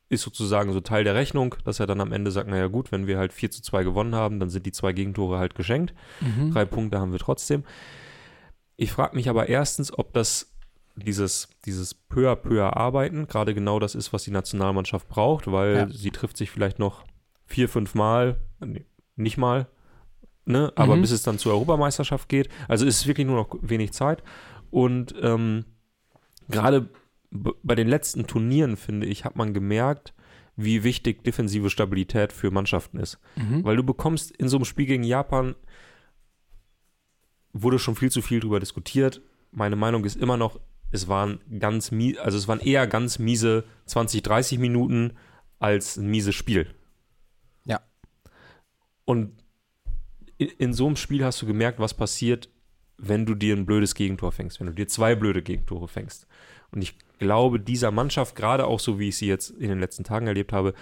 ist 0.09 0.23
sozusagen 0.23 0.73
so 0.73 0.81
Teil 0.81 1.03
der 1.03 1.15
Rechnung, 1.15 1.55
dass 1.65 1.81
er 1.81 1.87
dann 1.87 2.01
am 2.01 2.13
Ende 2.13 2.31
sagt, 2.31 2.49
naja 2.49 2.67
gut, 2.69 2.93
wenn 2.93 3.07
wir 3.07 3.19
halt 3.19 3.33
4 3.33 3.51
zu 3.51 3.63
2 3.63 3.83
gewonnen 3.85 4.15
haben, 4.15 4.39
dann 4.39 4.51
sind 4.51 4.67
die 4.67 4.73
zwei 4.73 4.93
Gegentore 4.93 5.39
halt 5.39 5.55
geschenkt. 5.55 5.95
Mhm. 6.21 6.53
Drei 6.53 6.65
Punkte 6.65 7.01
haben 7.01 7.11
wir 7.13 7.19
trotzdem. 7.19 7.65
Ich 8.77 8.93
frage 8.93 9.15
mich 9.17 9.29
aber 9.29 9.49
erstens, 9.49 9.97
ob 9.97 10.13
das 10.13 10.51
dieses, 10.97 11.49
dieses 11.65 11.95
peu 11.95 12.31
à 12.31 12.37
peu 12.37 12.63
arbeiten 12.63 13.27
gerade 13.27 13.55
genau 13.55 13.79
das 13.81 13.95
ist, 13.95 14.13
was 14.13 14.25
die 14.25 14.31
Nationalmannschaft 14.31 15.09
braucht, 15.09 15.51
weil 15.51 15.75
Ja. 15.77 15.89
sie 15.89 16.11
trifft 16.11 16.37
sich 16.37 16.51
vielleicht 16.51 16.79
noch 16.79 17.05
vier, 17.47 17.69
fünf 17.69 17.95
Mal, 17.95 18.37
nicht 19.17 19.37
mal, 19.37 19.67
ne? 20.45 20.73
aber 20.77 20.97
Mhm. 20.97 21.01
bis 21.03 21.11
es 21.11 21.23
dann 21.23 21.39
zur 21.39 21.53
Europameisterschaft 21.53 22.29
geht. 22.29 22.49
Also 22.69 22.87
ist 22.87 23.01
es 23.01 23.07
wirklich 23.07 23.27
nur 23.27 23.37
noch 23.37 23.57
wenig 23.61 23.93
Zeit. 23.93 24.23
Und 24.71 25.15
ähm, 25.21 25.65
gerade 26.49 26.89
bei 27.31 27.75
den 27.75 27.89
letzten 27.89 28.27
Turnieren, 28.27 28.77
finde 28.77 29.07
ich, 29.09 29.25
hat 29.25 29.35
man 29.37 29.53
gemerkt, 29.55 30.15
wie 30.57 30.85
wichtig 30.85 31.25
defensive 31.25 31.69
Stabilität 31.71 32.33
für 32.33 32.51
Mannschaften 32.53 32.99
ist. 32.99 33.19
Mhm. 33.35 33.65
Weil 33.65 33.77
du 33.77 33.83
bekommst 33.83 34.31
in 34.31 34.49
so 34.49 34.57
einem 34.57 34.65
Spiel 34.65 34.87
gegen 34.87 35.03
Japan, 35.03 35.57
wurde 37.55 37.79
schon 37.79 37.97
viel 37.97 38.11
zu 38.11 38.21
viel 38.21 38.41
drüber 38.41 38.61
diskutiert. 38.61 39.23
Meine 39.53 39.77
Meinung 39.77 40.05
ist 40.05 40.17
immer 40.17 40.37
noch, 40.37 40.61
es 40.91 41.09
waren 41.09 41.41
ganz 41.59 41.91
mies, 41.91 42.19
also 42.19 42.37
es 42.37 42.47
waren 42.47 42.61
eher 42.61 42.87
ganz 42.87 43.19
miese 43.19 43.65
20, 43.87 44.23
30 44.23 44.59
Minuten 44.59 45.15
als 45.59 45.97
ein 45.97 46.09
mieses 46.09 46.35
Spiel. 46.35 46.67
Ja. 47.65 47.81
Und 49.05 49.33
in, 50.37 50.49
in 50.59 50.75
so 50.75 50.87
einem 50.87 50.97
Spiel 50.97 51.25
hast 51.25 51.41
du 51.41 51.47
gemerkt, 51.47 51.79
was 51.79 51.95
passiert, 51.95 52.51
wenn 52.99 53.27
du 53.27 53.35
dir 53.35 53.57
ein 53.57 53.67
blödes 53.67 53.95
Gegentor 53.95 54.33
fängst, 54.33 54.61
wenn 54.61 54.67
du 54.67 54.73
dir 54.73 54.89
zwei 54.89 55.15
blöde 55.15 55.43
Gegentore 55.43 55.89
fängst. 55.89 56.27
Und 56.71 56.83
ich 56.83 56.97
glaube, 57.19 57.61
dieser 57.61 57.91
Mannschaft, 57.91 58.35
gerade 58.37 58.67
auch 58.67 58.81
so 58.81 58.99
wie 58.99 59.09
ich 59.09 59.17
sie 59.17 59.27
jetzt 59.27 59.51
in 59.51 59.69
den 59.69 59.81
letzten 59.81 60.05
Tagen 60.05 60.27
erlebt 60.27 60.53
habe, 60.53 60.75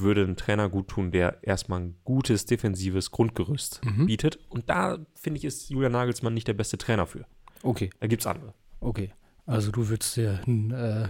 würde 0.00 0.22
ein 0.24 0.36
Trainer 0.36 0.68
gut 0.68 0.88
tun, 0.88 1.10
der 1.10 1.38
erstmal 1.42 1.80
ein 1.80 1.96
gutes 2.04 2.46
defensives 2.46 3.10
Grundgerüst 3.10 3.80
Mhm. 3.84 4.06
bietet. 4.06 4.38
Und 4.48 4.68
da, 4.70 4.98
finde 5.14 5.38
ich, 5.38 5.44
ist 5.44 5.70
Julian 5.70 5.92
Nagelsmann 5.92 6.34
nicht 6.34 6.48
der 6.48 6.54
beste 6.54 6.78
Trainer 6.78 7.06
für. 7.06 7.24
Okay, 7.62 7.90
Da 8.00 8.06
gibt 8.06 8.22
es 8.22 8.26
andere. 8.26 8.54
okay. 8.80 9.12
Also 9.44 9.72
du 9.72 9.88
würdest 9.88 10.16
dir 10.16 10.40
einen 10.46 10.70
äh, 10.70 11.08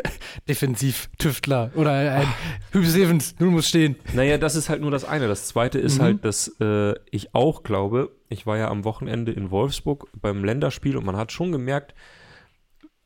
Defensiv-Tüftler 0.48 1.70
oder 1.74 1.92
ein 1.92 2.26
Hübsch 2.72 2.90
Stevens, 2.90 3.34
du 3.36 3.50
musst 3.50 3.68
stehen. 3.68 3.96
Naja, 4.14 4.38
das 4.38 4.56
ist 4.56 4.68
halt 4.68 4.80
nur 4.80 4.90
das 4.90 5.04
eine. 5.04 5.28
Das 5.28 5.48
zweite 5.48 5.78
ist 5.78 5.98
Mhm. 5.98 6.02
halt, 6.02 6.24
dass 6.24 6.48
äh, 6.60 6.94
ich 7.10 7.34
auch 7.34 7.62
glaube, 7.62 8.10
ich 8.28 8.46
war 8.46 8.56
ja 8.56 8.68
am 8.70 8.84
Wochenende 8.84 9.32
in 9.32 9.50
Wolfsburg 9.50 10.08
beim 10.20 10.44
Länderspiel 10.44 10.96
und 10.96 11.04
man 11.04 11.16
hat 11.16 11.32
schon 11.32 11.52
gemerkt, 11.52 11.94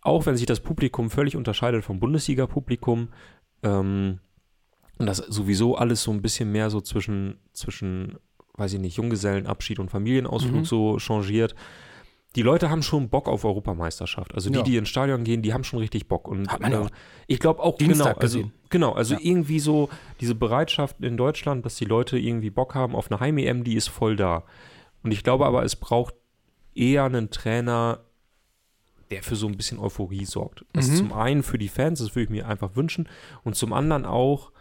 auch 0.01 0.27
wenn 0.27 0.37
sich 0.37 0.47
das 0.47 0.61
Publikum 0.61 1.11
völlig 1.11 1.35
unterscheidet 1.37 1.85
vom 1.85 1.99
Bundesliga-Publikum, 1.99 3.09
ähm, 3.65 4.21
und 4.99 5.07
das 5.07 5.19
sowieso 5.19 5.77
alles 5.77 6.03
so 6.03 6.11
ein 6.11 6.23
bisschen 6.23 6.51
mehr 6.53 6.71
so 6.71 6.81
zwischen, 6.81 7.39
zwischen, 7.53 8.19
weiß 8.55 8.73
ich 8.75 8.81
nicht, 8.81 8.97
Junggesellenabschied 8.97 9.79
und 9.79 9.91
Familienausflug 9.91 10.61
Mhm. 10.61 10.65
so 10.65 10.99
changiert. 10.99 11.55
Die 12.37 12.43
Leute 12.43 12.69
haben 12.69 12.83
schon 12.83 13.09
Bock 13.09 13.27
auf 13.27 13.45
Europameisterschaft. 13.45 14.35
Also 14.35 14.51
die, 14.51 14.59
Ja. 14.59 14.63
die 14.63 14.77
ins 14.77 14.89
Stadion 14.91 15.25
gehen, 15.25 15.41
die 15.41 15.55
haben 15.55 15.65
schon 15.65 15.79
richtig 15.79 16.09
Bock. 16.09 16.29
Und 16.29 16.49
Hat 16.51 16.61
man 16.61 16.73
ja 16.73 16.87
äh, 16.87 16.91
ich 17.27 17.39
glaube 17.41 17.63
auch 17.63 17.79
Dienstag 17.79 18.15
genau, 18.17 18.21
also, 18.21 18.51
genau, 18.69 18.93
also 18.93 19.15
Ja. 19.15 19.21
irgendwie 19.23 19.61
so 19.61 19.89
diese 20.21 20.35
Bereitschaft 20.35 20.97
in 21.01 21.17
Deutschland, 21.17 21.65
dass 21.65 21.77
die 21.77 21.87
Leute 21.87 22.19
irgendwie 22.19 22.51
Bock 22.51 22.75
haben 22.75 22.95
auf 22.95 23.11
eine 23.11 23.19
Heim-EM, 23.21 23.65
die 23.65 23.75
ist 23.77 23.89
voll 23.89 24.15
da. 24.17 24.45
Und 25.03 25.13
ich 25.13 25.25
glaube 25.25 25.47
aber, 25.47 25.63
es 25.65 25.75
braucht 25.77 26.15
eher 26.75 27.05
einen 27.05 27.31
Trainer, 27.31 28.01
der 29.11 29.23
für 29.23 29.37
so 29.37 29.47
ein 29.47 29.57
bisschen 29.57 29.79
Euphorie 29.79 30.27
sorgt. 30.27 30.67
Das 30.75 30.89
Mhm. 30.89 30.97
zum 30.97 31.13
einen 31.15 31.43
für 31.43 31.57
die 31.57 31.69
Fans, 31.69 31.99
das 32.01 32.15
würde 32.15 32.25
ich 32.25 32.31
mir 32.31 32.47
einfach 32.47 32.77
wünschen, 32.77 33.09
und 33.43 33.57
zum 33.57 33.73
anderen 33.73 34.05
auch, 34.05 34.53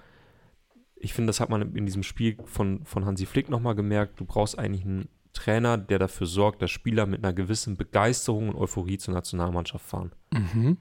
ich 1.00 1.14
finde, 1.14 1.28
das 1.30 1.40
hat 1.40 1.50
man 1.50 1.76
in 1.76 1.86
diesem 1.86 2.04
Spiel 2.04 2.38
von, 2.46 2.84
von 2.86 3.06
Hansi 3.06 3.26
Flick 3.26 3.50
nochmal 3.50 3.76
gemerkt, 3.76 4.20
du 4.20 4.26
brauchst 4.26 4.58
eigentlich 4.58 4.86
einen 4.86 5.10
Trainer, 5.34 5.78
der 5.78 6.00
dafür 6.00 6.26
sorgt, 6.28 6.62
dass 6.62 6.72
Spieler 6.72 7.06
mit 7.06 7.24
einer 7.24 7.34
gewissen 7.34 7.78
Begeisterung 7.78 8.50
und 8.50 8.56
Euphorie 8.56 8.98
zur 8.98 9.14
Nationalmannschaft 9.14 9.86
fahren 9.86 10.12
Mhm. 10.34 10.78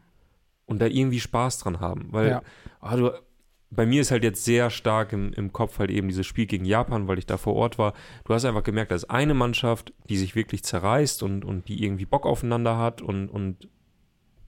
und 0.64 0.80
da 0.80 0.86
irgendwie 0.86 1.20
Spaß 1.20 1.58
dran 1.58 1.80
haben. 1.80 2.08
Weil 2.12 2.28
Ja. 2.28 2.42
ah, 2.80 2.96
du, 2.96 3.10
bei 3.70 3.84
mir 3.84 4.00
ist 4.00 4.10
halt 4.12 4.24
jetzt 4.24 4.44
sehr 4.44 4.70
stark 4.70 5.12
im, 5.12 5.32
im 5.34 5.52
Kopf 5.52 5.78
halt 5.78 5.90
eben 5.90 6.08
dieses 6.08 6.24
Spiel 6.26 6.46
gegen 6.46 6.64
Japan, 6.64 7.08
weil 7.08 7.18
ich 7.18 7.26
da 7.26 7.36
vor 7.36 7.54
Ort 7.54 7.78
war. 7.78 7.92
Du 8.24 8.32
hast 8.32 8.44
einfach 8.46 8.62
gemerkt, 8.62 8.92
da 8.92 8.94
ist 8.94 9.10
eine 9.10 9.34
Mannschaft, 9.34 9.92
die 10.08 10.16
sich 10.16 10.34
wirklich 10.34 10.64
zerreißt 10.64 11.22
und, 11.22 11.44
und 11.44 11.68
die 11.68 11.84
irgendwie 11.84 12.06
Bock 12.06 12.24
aufeinander 12.24 12.78
hat 12.78 13.02
und, 13.02 13.28
und 13.28 13.68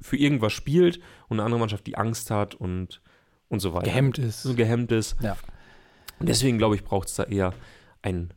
für 0.01 0.17
irgendwas 0.17 0.53
spielt 0.53 1.01
und 1.29 1.37
eine 1.39 1.45
andere 1.45 1.59
Mannschaft, 1.61 1.87
die 1.87 1.97
Angst 1.99 2.31
hat 2.31 2.55
und, 2.55 3.03
und 3.49 3.59
so 3.61 3.75
weiter. 3.75 3.87
Gehemmt 3.87 4.19
ist. 4.19 4.43
So 4.45 4.55
gehemmt 4.55 4.93
ist. 4.93 5.17
Ja. 5.21 5.37
Und 6.21 6.29
deswegen, 6.29 6.59
glaube 6.59 6.75
ich, 6.75 6.85
braucht 6.85 7.09
es 7.09 7.15
da 7.15 7.25
eher 7.25 7.53
einen, 8.03 8.33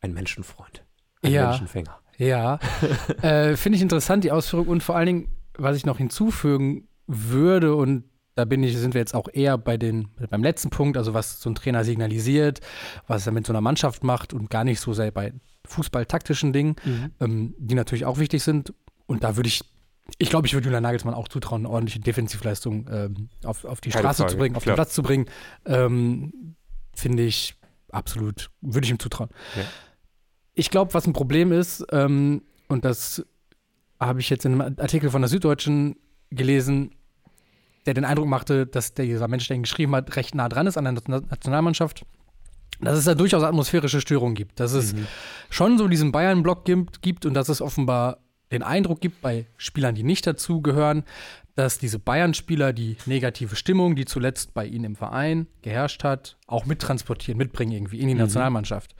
einen 0.00 0.14
Menschenfreund. 0.14 0.84
Einen 1.22 1.34
Ja. 1.34 1.48
Menschenfänger. 1.48 1.98
Ja, 2.18 2.58
äh, 3.22 3.56
finde 3.56 3.76
ich 3.76 3.82
interessant, 3.82 4.24
die 4.24 4.32
Ausführung. 4.32 4.68
Und 4.68 4.82
vor 4.82 4.96
allen 4.96 5.06
Dingen, 5.06 5.28
was 5.58 5.76
ich 5.76 5.84
noch 5.84 5.98
hinzufügen 5.98 6.88
würde, 7.06 7.74
und 7.74 8.04
da 8.34 8.44
bin 8.44 8.62
ich, 8.62 8.76
sind 8.76 8.94
wir 8.94 9.00
jetzt 9.00 9.14
auch 9.14 9.28
eher 9.32 9.58
bei 9.58 9.76
den, 9.76 10.08
beim 10.30 10.42
letzten 10.42 10.70
Punkt, 10.70 10.96
also 10.96 11.14
was 11.14 11.40
so 11.40 11.50
ein 11.50 11.54
Trainer 11.54 11.84
signalisiert, 11.84 12.60
was 13.06 13.26
er 13.26 13.32
mit 13.32 13.46
so 13.46 13.52
einer 13.52 13.60
Mannschaft 13.60 14.04
macht 14.04 14.32
und 14.34 14.50
gar 14.50 14.64
nicht 14.64 14.80
so 14.80 14.92
sehr 14.92 15.10
bei 15.10 15.32
fußballtaktischen 15.66 16.52
Dingen, 16.52 16.76
ähm, 17.20 17.54
die 17.58 17.74
natürlich 17.74 18.04
auch 18.04 18.18
wichtig 18.18 18.42
sind. 18.42 18.72
Und 19.06 19.24
da 19.24 19.36
würde 19.36 19.48
ich, 19.48 19.62
ich 20.18 20.30
glaube, 20.30 20.46
ich 20.46 20.54
würde 20.54 20.66
Julian 20.66 20.82
Nagelsmann 20.82 21.14
auch 21.14 21.28
zutrauen, 21.28 21.62
eine 21.62 21.70
ordentliche 21.70 22.00
Defensivleistung 22.00 22.88
ähm, 22.90 23.28
auf, 23.44 23.64
auf 23.64 23.80
die 23.80 23.90
Keine 23.90 24.02
Straße 24.02 24.22
Frage, 24.22 24.32
zu 24.32 24.38
bringen, 24.38 24.56
auf 24.56 24.62
klar. 24.62 24.74
den 24.74 24.76
Platz 24.76 24.94
zu 24.94 25.02
bringen. 25.02 25.26
Ähm, 25.64 26.54
Finde 26.96 27.22
ich 27.22 27.54
absolut, 27.90 28.50
würde 28.60 28.86
ich 28.86 28.90
ihm 28.90 28.98
zutrauen. 28.98 29.30
Ja. 29.54 29.62
Ich 30.54 30.70
glaube, 30.70 30.94
was 30.94 31.06
ein 31.06 31.12
Problem 31.12 31.52
ist, 31.52 31.84
ähm, 31.92 32.42
und 32.68 32.84
das 32.84 33.24
habe 34.00 34.20
ich 34.20 34.30
jetzt 34.30 34.44
in 34.44 34.60
einem 34.60 34.76
Artikel 34.78 35.10
von 35.10 35.22
der 35.22 35.28
Süddeutschen 35.28 35.96
gelesen, 36.30 36.94
der 37.84 37.94
den 37.94 38.04
Eindruck 38.04 38.26
machte, 38.26 38.66
dass 38.66 38.94
dieser 38.94 39.28
Mensch, 39.28 39.46
der 39.46 39.56
ihn 39.56 39.62
geschrieben 39.62 39.94
hat, 39.94 40.16
recht 40.16 40.34
nah 40.34 40.48
dran 40.48 40.66
ist 40.66 40.76
an 40.76 40.84
der 40.84 40.94
Nation- 40.94 41.26
Nationalmannschaft, 41.28 42.04
dass 42.80 42.98
es 42.98 43.04
da 43.04 43.14
durchaus 43.14 43.42
atmosphärische 43.42 44.00
Störungen 44.00 44.34
gibt. 44.34 44.58
Dass 44.58 44.72
es 44.72 44.94
schon 45.50 45.78
so 45.78 45.86
diesen 45.86 46.12
Bayern-Block 46.12 46.64
gibt, 46.64 47.02
gibt 47.02 47.26
und 47.26 47.34
dass 47.34 47.48
es 47.48 47.62
offenbar 47.62 48.18
den 48.50 48.62
Eindruck 48.62 49.00
gibt 49.00 49.20
bei 49.20 49.46
Spielern, 49.56 49.94
die 49.94 50.02
nicht 50.02 50.26
dazugehören, 50.26 51.04
dass 51.56 51.78
diese 51.78 51.98
Bayern-Spieler 51.98 52.74
die 52.74 52.98
negative 53.06 53.56
Stimmung, 53.56 53.96
die 53.96 54.04
zuletzt 54.04 54.52
bei 54.52 54.66
ihnen 54.66 54.84
im 54.84 54.94
Verein 54.94 55.46
geherrscht 55.62 56.04
hat, 56.04 56.36
auch 56.46 56.66
mittransportieren, 56.66 57.38
mitbringen 57.38 57.72
irgendwie 57.72 57.98
in 57.98 58.08
die 58.08 58.14
Nationalmannschaft. 58.14 58.94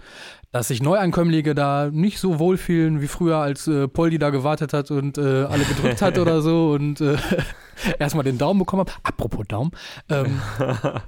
Dass 0.53 0.69
sich 0.69 0.83
Neuankömmlinge 0.83 1.55
da 1.55 1.91
nicht 1.93 2.19
so 2.19 2.39
wohlfühlen 2.39 3.03
wie 3.03 3.09
früher, 3.09 3.37
als 3.37 3.69
äh, 3.69 3.87
Poldi 3.89 4.19
da 4.19 4.31
gewartet 4.31 4.73
hat 4.73 4.91
und 4.91 5.19
äh, 5.19 5.45
alle 5.45 5.65
gedrückt 5.65 6.01
hat 6.01 6.19
oder 6.19 6.41
so 6.41 6.71
und 6.71 7.03
äh, 7.03 7.19
erstmal 7.99 8.25
den 8.25 8.39
Daumen 8.39 8.59
bekommen 8.59 8.87
hat. 8.87 8.99
Apropos 9.03 9.47
Daumen. 9.47 9.73
Ähm, 10.09 10.41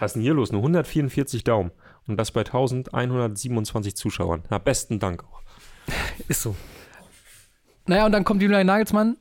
Was 0.00 0.10
ist 0.10 0.14
denn 0.14 0.22
hier 0.22 0.34
los? 0.34 0.50
Nur 0.50 0.60
144 0.60 1.44
Daumen. 1.44 1.70
Und 2.08 2.16
das 2.16 2.32
bei 2.32 2.40
1127 2.40 3.94
Zuschauern. 3.94 4.42
Na, 4.50 4.58
besten 4.58 4.98
Dank 4.98 5.22
auch. 5.22 5.40
Ist 6.26 6.42
so. 6.42 6.56
Naja, 7.86 8.06
und 8.06 8.12
dann 8.12 8.24
kommt 8.24 8.42
Julian 8.42 8.66
Nagelsmann 8.66 9.16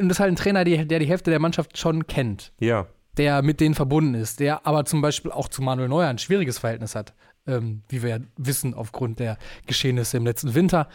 und 0.00 0.08
das 0.08 0.16
ist 0.16 0.20
halt 0.20 0.32
ein 0.32 0.36
Trainer, 0.36 0.64
die, 0.64 0.86
der 0.86 0.98
die 0.98 1.06
Hälfte 1.06 1.30
der 1.30 1.38
Mannschaft 1.40 1.78
schon 1.78 2.06
kennt, 2.06 2.52
Ja, 2.60 2.86
der 3.16 3.42
mit 3.42 3.60
denen 3.60 3.74
verbunden 3.74 4.14
ist, 4.14 4.40
der 4.40 4.66
aber 4.66 4.84
zum 4.84 5.00
Beispiel 5.02 5.30
auch 5.30 5.48
zu 5.48 5.62
Manuel 5.62 5.88
Neuer 5.88 6.08
ein 6.08 6.18
schwieriges 6.18 6.58
Verhältnis 6.58 6.94
hat, 6.94 7.14
ähm, 7.46 7.82
wie 7.88 8.02
wir 8.02 8.10
ja 8.10 8.18
wissen 8.36 8.74
aufgrund 8.74 9.18
der 9.18 9.36
Geschehnisse 9.66 10.16
im 10.16 10.24
letzten 10.24 10.54
Winter. 10.54 10.88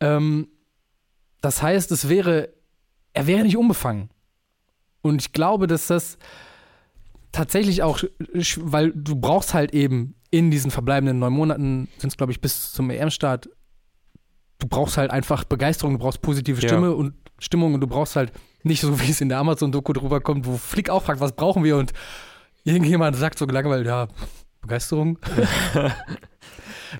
Ähm, 0.00 0.48
das 1.40 1.62
heißt, 1.62 1.90
es 1.92 2.08
wäre, 2.08 2.48
er 3.12 3.26
wäre 3.26 3.42
nicht 3.42 3.56
unbefangen. 3.56 4.10
Und 5.02 5.20
ich 5.20 5.32
glaube, 5.32 5.66
dass 5.66 5.86
das 5.86 6.18
tatsächlich 7.32 7.82
auch, 7.82 8.02
weil 8.58 8.92
du 8.92 9.16
brauchst 9.16 9.54
halt 9.54 9.72
eben 9.72 10.14
in 10.30 10.50
diesen 10.50 10.70
verbleibenden 10.70 11.18
neun 11.18 11.32
Monaten, 11.32 11.88
sind 11.98 12.10
es 12.10 12.16
glaube 12.16 12.32
ich 12.32 12.40
bis 12.40 12.72
zum 12.72 12.90
EM-Start, 12.90 13.48
du 14.58 14.66
brauchst 14.66 14.96
halt 14.96 15.10
einfach 15.10 15.44
Begeisterung, 15.44 15.94
du 15.94 15.98
brauchst 16.00 16.20
positive 16.22 16.60
Ja. 16.60 16.68
Stimme 16.68 16.94
und 16.94 17.14
Stimmung 17.38 17.74
und 17.74 17.80
du 17.80 17.86
brauchst 17.86 18.16
halt 18.16 18.32
nicht 18.62 18.80
so, 18.80 19.00
wie 19.00 19.10
es 19.10 19.20
in 19.20 19.28
der 19.28 19.38
Amazon-Doku 19.38 19.92
drüber 19.92 20.20
kommt, 20.20 20.46
wo 20.46 20.56
Flick 20.56 20.90
auch 20.90 21.02
fragt, 21.02 21.20
was 21.20 21.32
brauchen 21.32 21.64
wir 21.64 21.76
und 21.76 21.92
irgendjemand 22.64 23.16
sagt 23.16 23.38
so 23.38 23.46
gelangweilt, 23.46 23.86
ja, 23.86 24.08
Begeisterung. 24.60 25.18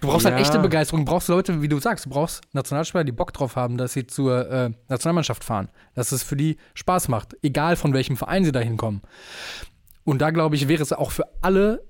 Du 0.01 0.09
brauchst 0.09 0.27
Ja. 0.27 0.33
halt 0.33 0.43
echte 0.43 0.59
Begeisterung. 0.59 1.07
Du 1.07 1.11
brauchst 1.11 1.29
Leute, 1.29 1.63
wie 1.63 1.69
du 1.69 1.79
sagst, 1.81 2.05
du 2.05 2.11
brauchst 2.11 2.43
Nationalspieler, 2.53 3.05
die 3.05 3.13
Bock 3.13 3.33
drauf 3.33 3.57
haben, 3.57 3.79
dass 3.79 3.95
sie 3.95 4.07
zur 4.07 4.47
äh, 4.51 4.71
Nationalmannschaft 4.89 5.43
fahren. 5.45 5.71
Dass 5.95 6.13
es 6.13 6.23
für 6.23 6.37
die 6.37 6.59
Spaß 6.75 7.09
macht, 7.09 7.35
egal 7.43 7.75
von 7.77 7.95
welchem 7.95 8.17
Verein 8.19 8.45
sie 8.45 8.53
da 8.53 8.61
hinkommen. 8.61 9.01
Und 10.05 10.21
da 10.21 10.31
glaube 10.31 10.57
ich, 10.57 10.69
wäre 10.69 10.83
es 10.83 10.93
auch 10.93 11.11
für 11.11 11.25
alle 11.41 11.85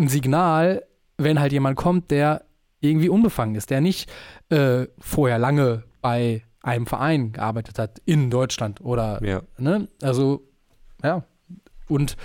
ein 0.00 0.08
Signal, 0.08 0.82
wenn 1.16 1.38
halt 1.38 1.52
jemand 1.52 1.76
kommt, 1.76 2.10
der 2.10 2.44
irgendwie 2.80 3.08
unbefangen 3.08 3.54
ist, 3.54 3.70
der 3.70 3.80
nicht 3.80 4.10
äh, 4.50 4.86
vorher 4.98 5.38
lange 5.38 5.84
bei 6.00 6.42
einem 6.64 6.86
Verein 6.86 7.32
gearbeitet 7.32 7.78
hat 7.78 8.00
in 8.04 8.30
Deutschland 8.30 8.80
oder 8.80 9.22
ja. 9.22 9.42
ne? 9.58 9.88
Also, 10.02 10.42
ja. 11.02 11.24
Und 11.88 12.16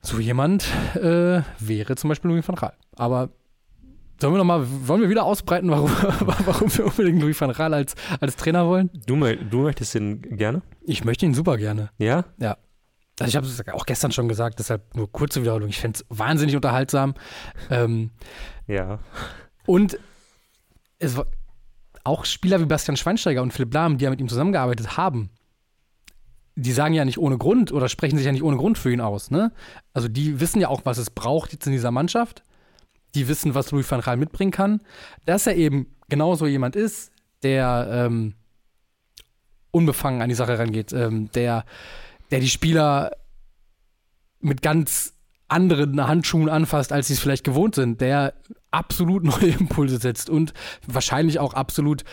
so 0.00 0.18
jemand 0.20 0.66
äh, 0.94 1.42
wäre 1.58 1.96
zum 1.96 2.08
Beispiel 2.08 2.30
Louis 2.30 2.46
van 2.46 2.54
Gaal. 2.54 2.74
Aber 2.96 3.30
sollen 4.20 4.34
wir 4.34 4.38
noch 4.38 4.44
mal, 4.44 4.64
wollen 4.86 5.00
wir 5.00 5.08
wieder 5.08 5.24
ausbreiten, 5.24 5.70
warum, 5.70 5.90
warum 6.20 6.76
wir 6.76 6.86
unbedingt 6.86 7.20
Louis 7.20 7.40
van 7.40 7.52
Gaal 7.52 7.74
als, 7.74 7.94
als 8.20 8.36
Trainer 8.36 8.66
wollen? 8.66 8.90
Du, 9.06 9.16
du 9.16 9.58
möchtest 9.62 9.94
den 9.94 10.22
gerne? 10.22 10.62
Ich 10.82 11.04
möchte 11.04 11.26
ihn 11.26 11.34
super 11.34 11.56
gerne. 11.56 11.90
Ja? 11.98 12.24
Also 13.20 13.30
ich 13.30 13.36
habe 13.36 13.46
es 13.46 13.68
auch 13.68 13.86
gestern 13.86 14.12
schon 14.12 14.28
gesagt, 14.28 14.60
deshalb 14.60 14.94
nur 14.94 15.10
kurze 15.10 15.42
Wiederholung. 15.42 15.68
Ich 15.68 15.80
fände 15.80 15.98
es 15.98 16.06
wahnsinnig 16.08 16.54
unterhaltsam. 16.54 17.14
Ähm, 17.68 18.10
Ja. 18.68 19.00
Und 19.66 19.98
es 21.00 21.16
war 21.16 21.26
auch 22.04 22.24
Spieler 22.24 22.60
wie 22.60 22.66
Bastian 22.66 22.96
Schweinsteiger 22.96 23.42
und 23.42 23.52
Philipp 23.52 23.74
Lahm, 23.74 23.98
die 23.98 24.04
ja 24.04 24.10
mit 24.10 24.20
ihm 24.20 24.28
zusammengearbeitet 24.28 24.96
haben, 24.96 25.30
die 26.54 26.72
sagen 26.72 26.94
ja 26.94 27.04
nicht 27.04 27.18
ohne 27.18 27.38
Grund 27.38 27.72
oder 27.72 27.88
sprechen 27.88 28.16
sich 28.16 28.26
ja 28.26 28.32
nicht 28.32 28.42
ohne 28.42 28.56
Grund 28.56 28.78
für 28.78 28.92
ihn 28.92 29.00
aus. 29.00 29.30
Ne? 29.30 29.52
Also 29.92 30.08
die 30.08 30.40
wissen 30.40 30.60
ja 30.60 30.68
auch, 30.68 30.80
was 30.84 30.98
es 30.98 31.10
braucht 31.10 31.52
jetzt 31.52 31.66
in 31.66 31.72
dieser 31.72 31.92
Mannschaft. 31.92 32.42
Die 33.14 33.28
wissen, 33.28 33.54
was 33.54 33.70
Louis 33.70 33.90
van 33.90 34.00
Gaal 34.00 34.16
mitbringen 34.16 34.50
kann. 34.50 34.80
Dass 35.24 35.46
er 35.46 35.56
eben 35.56 35.94
genauso 36.08 36.46
jemand 36.46 36.74
ist, 36.74 37.12
der 37.42 37.88
ähm, 37.90 38.34
unbefangen 39.70 40.20
an 40.20 40.28
die 40.28 40.34
Sache 40.34 40.58
rangeht, 40.58 40.92
ähm, 40.92 41.30
der, 41.32 41.64
der 42.30 42.40
die 42.40 42.50
Spieler 42.50 43.12
mit 44.40 44.62
ganz 44.62 45.14
anderen 45.48 46.06
Handschuhen 46.06 46.48
anfasst, 46.48 46.92
als 46.92 47.08
sie 47.08 47.14
es 47.14 47.20
vielleicht 47.20 47.44
gewohnt 47.44 47.74
sind, 47.74 48.00
der 48.00 48.34
absolut 48.70 49.24
neue 49.40 49.50
Impulse 49.50 49.98
setzt 49.98 50.30
und 50.30 50.52
wahrscheinlich 50.86 51.38
auch 51.38 51.54
absolut 51.54 52.04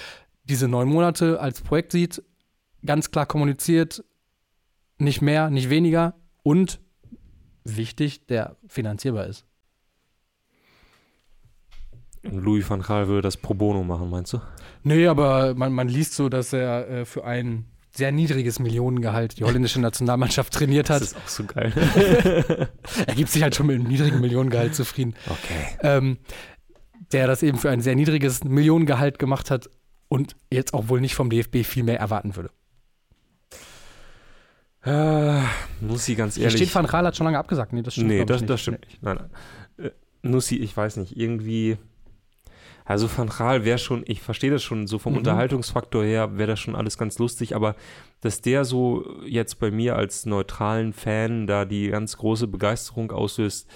diese 0.43 0.67
neun 0.67 0.87
Monate 0.87 1.39
als 1.39 1.61
Projekt 1.61 1.91
sieht, 1.91 2.23
ganz 2.85 3.11
klar 3.11 3.25
kommuniziert, 3.25 4.03
nicht 4.97 5.21
mehr, 5.21 5.49
nicht 5.49 5.69
weniger 5.69 6.15
und 6.43 6.79
wichtig, 7.63 8.27
der 8.27 8.55
finanzierbar 8.67 9.27
ist. 9.27 9.45
Und 12.23 12.43
Louis 12.43 12.67
van 12.69 12.81
Gaal 12.81 13.07
würde 13.07 13.21
das 13.21 13.37
pro 13.37 13.53
bono 13.53 13.83
machen, 13.83 14.09
meinst 14.09 14.33
du? 14.33 14.41
Nee, 14.83 15.07
aber 15.07 15.53
man, 15.55 15.73
man 15.73 15.87
liest 15.87 16.13
so, 16.13 16.29
dass 16.29 16.53
er 16.53 16.89
äh, 16.89 17.05
für 17.05 17.23
ein 17.23 17.65
sehr 17.91 18.11
niedriges 18.11 18.59
Millionengehalt 18.59 19.39
die 19.39 19.43
holländische 19.43 19.79
Nationalmannschaft 19.79 20.53
trainiert 20.53 20.89
hat. 20.89 21.01
Das 21.01 21.11
ist 21.11 21.17
auch 21.17 21.27
so 21.27 21.43
geil. 21.45 21.71
Er 23.07 23.15
gibt 23.15 23.29
sich 23.29 23.43
halt 23.43 23.55
schon 23.55 23.67
mit 23.67 23.75
einem 23.79 23.87
niedrigen 23.87 24.19
Millionengehalt 24.21 24.75
zufrieden. 24.75 25.15
Okay. 25.27 25.77
ähm, 25.81 26.17
der 27.11 27.27
das 27.27 27.43
eben 27.43 27.57
für 27.57 27.69
ein 27.69 27.81
sehr 27.81 27.95
niedriges 27.95 28.43
Millionengehalt 28.43 29.19
gemacht 29.19 29.51
hat 29.51 29.69
und 30.07 30.35
jetzt 30.51 30.73
auch 30.73 30.87
wohl 30.89 31.01
nicht 31.01 31.15
vom 31.15 31.29
DFB 31.29 31.63
viel 31.63 31.83
mehr 31.83 31.99
erwarten 31.99 32.35
würde. 32.35 32.49
Äh, 34.83 35.41
muss 35.81 36.07
ich 36.07 36.17
ganz 36.17 36.35
Hier 36.35 36.43
ehrlich. 36.45 36.61
steht 36.61 36.75
Van 36.75 36.85
Gaal 36.85 37.05
hat 37.05 37.15
schon 37.15 37.25
lange 37.25 37.39
abgesagt. 37.39 37.73
Nee, 37.73 37.81
das 37.81 37.93
stimmt, 37.95 38.07
nee, 38.09 38.23
das, 38.25 38.41
nicht. 38.41 38.49
das 38.49 38.61
stimmt 38.61 38.85
nicht. 38.85 39.01
Nein, 39.01 39.17
nein. 39.77 39.87
Äh, 39.87 39.91
Nussi, 40.21 40.57
ich 40.57 40.75
weiß 40.75 40.97
nicht, 40.97 41.17
irgendwie. 41.17 41.77
Also 42.87 43.09
Van 43.15 43.29
Gaal 43.29 43.65
wäre 43.65 43.79
schon, 43.79 44.03
ich 44.05 44.21
verstehe 44.21 44.51
das 44.51 44.61
schon, 44.61 44.85
so 44.85 44.99
vom 44.99 45.13
Mhm. 45.13 45.19
Unterhaltungsfaktor 45.19 46.03
her 46.03 46.37
wäre 46.37 46.51
das 46.51 46.59
schon 46.59 46.75
alles 46.75 46.99
ganz 46.99 47.17
lustig, 47.17 47.55
aber 47.55 47.75
dass 48.25 48.41
der 48.41 48.65
so 48.65 49.05
jetzt 49.25 49.59
bei 49.59 49.71
mir 49.71 49.95
als 49.95 50.25
neutralen 50.25 50.93
Fan 50.93 51.47
da 51.47 51.63
die 51.65 51.89
ganz 51.89 52.17
große 52.17 52.47
Begeisterung 52.47 53.11
auslöst, 53.11 53.69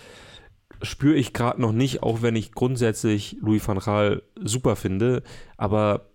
spüre 0.82 1.16
ich 1.16 1.34
gerade 1.34 1.62
noch 1.62 1.72
nicht, 1.72 2.04
auch 2.04 2.22
wenn 2.22 2.36
ich 2.36 2.52
grundsätzlich 2.52 3.38
Louis 3.42 3.68
van 3.68 3.80
Gaal 3.80 4.24
super 4.36 4.76
finde, 4.76 5.24
aber 5.58 6.10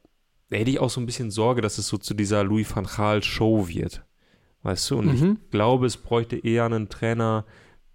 da 0.50 0.56
hätte 0.56 0.70
ich 0.70 0.80
auch 0.80 0.90
so 0.90 1.00
ein 1.00 1.06
bisschen 1.06 1.30
Sorge, 1.30 1.60
dass 1.60 1.78
es 1.78 1.86
so 1.88 1.96
zu 1.96 2.14
dieser 2.14 2.44
Louis 2.44 2.74
van 2.74 2.84
Gaal 2.84 3.22
Show 3.22 3.68
wird. 3.68 4.04
Weißt 4.62 4.90
du? 4.90 4.98
Und 4.98 5.06
Mhm. 5.20 5.38
ich 5.44 5.50
glaube, 5.50 5.86
es 5.86 5.96
bräuchte 5.96 6.36
eher 6.36 6.64
einen 6.64 6.88
Trainer, 6.88 7.44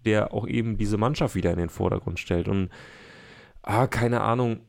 der 0.06 0.34
auch 0.34 0.48
eben 0.48 0.78
diese 0.78 0.98
Mannschaft 0.98 1.36
wieder 1.36 1.52
in 1.52 1.58
den 1.58 1.70
Vordergrund 1.70 2.20
stellt. 2.20 2.48
Und 2.48 2.70
ah, 3.64 3.88
keine 3.88 4.22
Ahnung. 4.22 4.60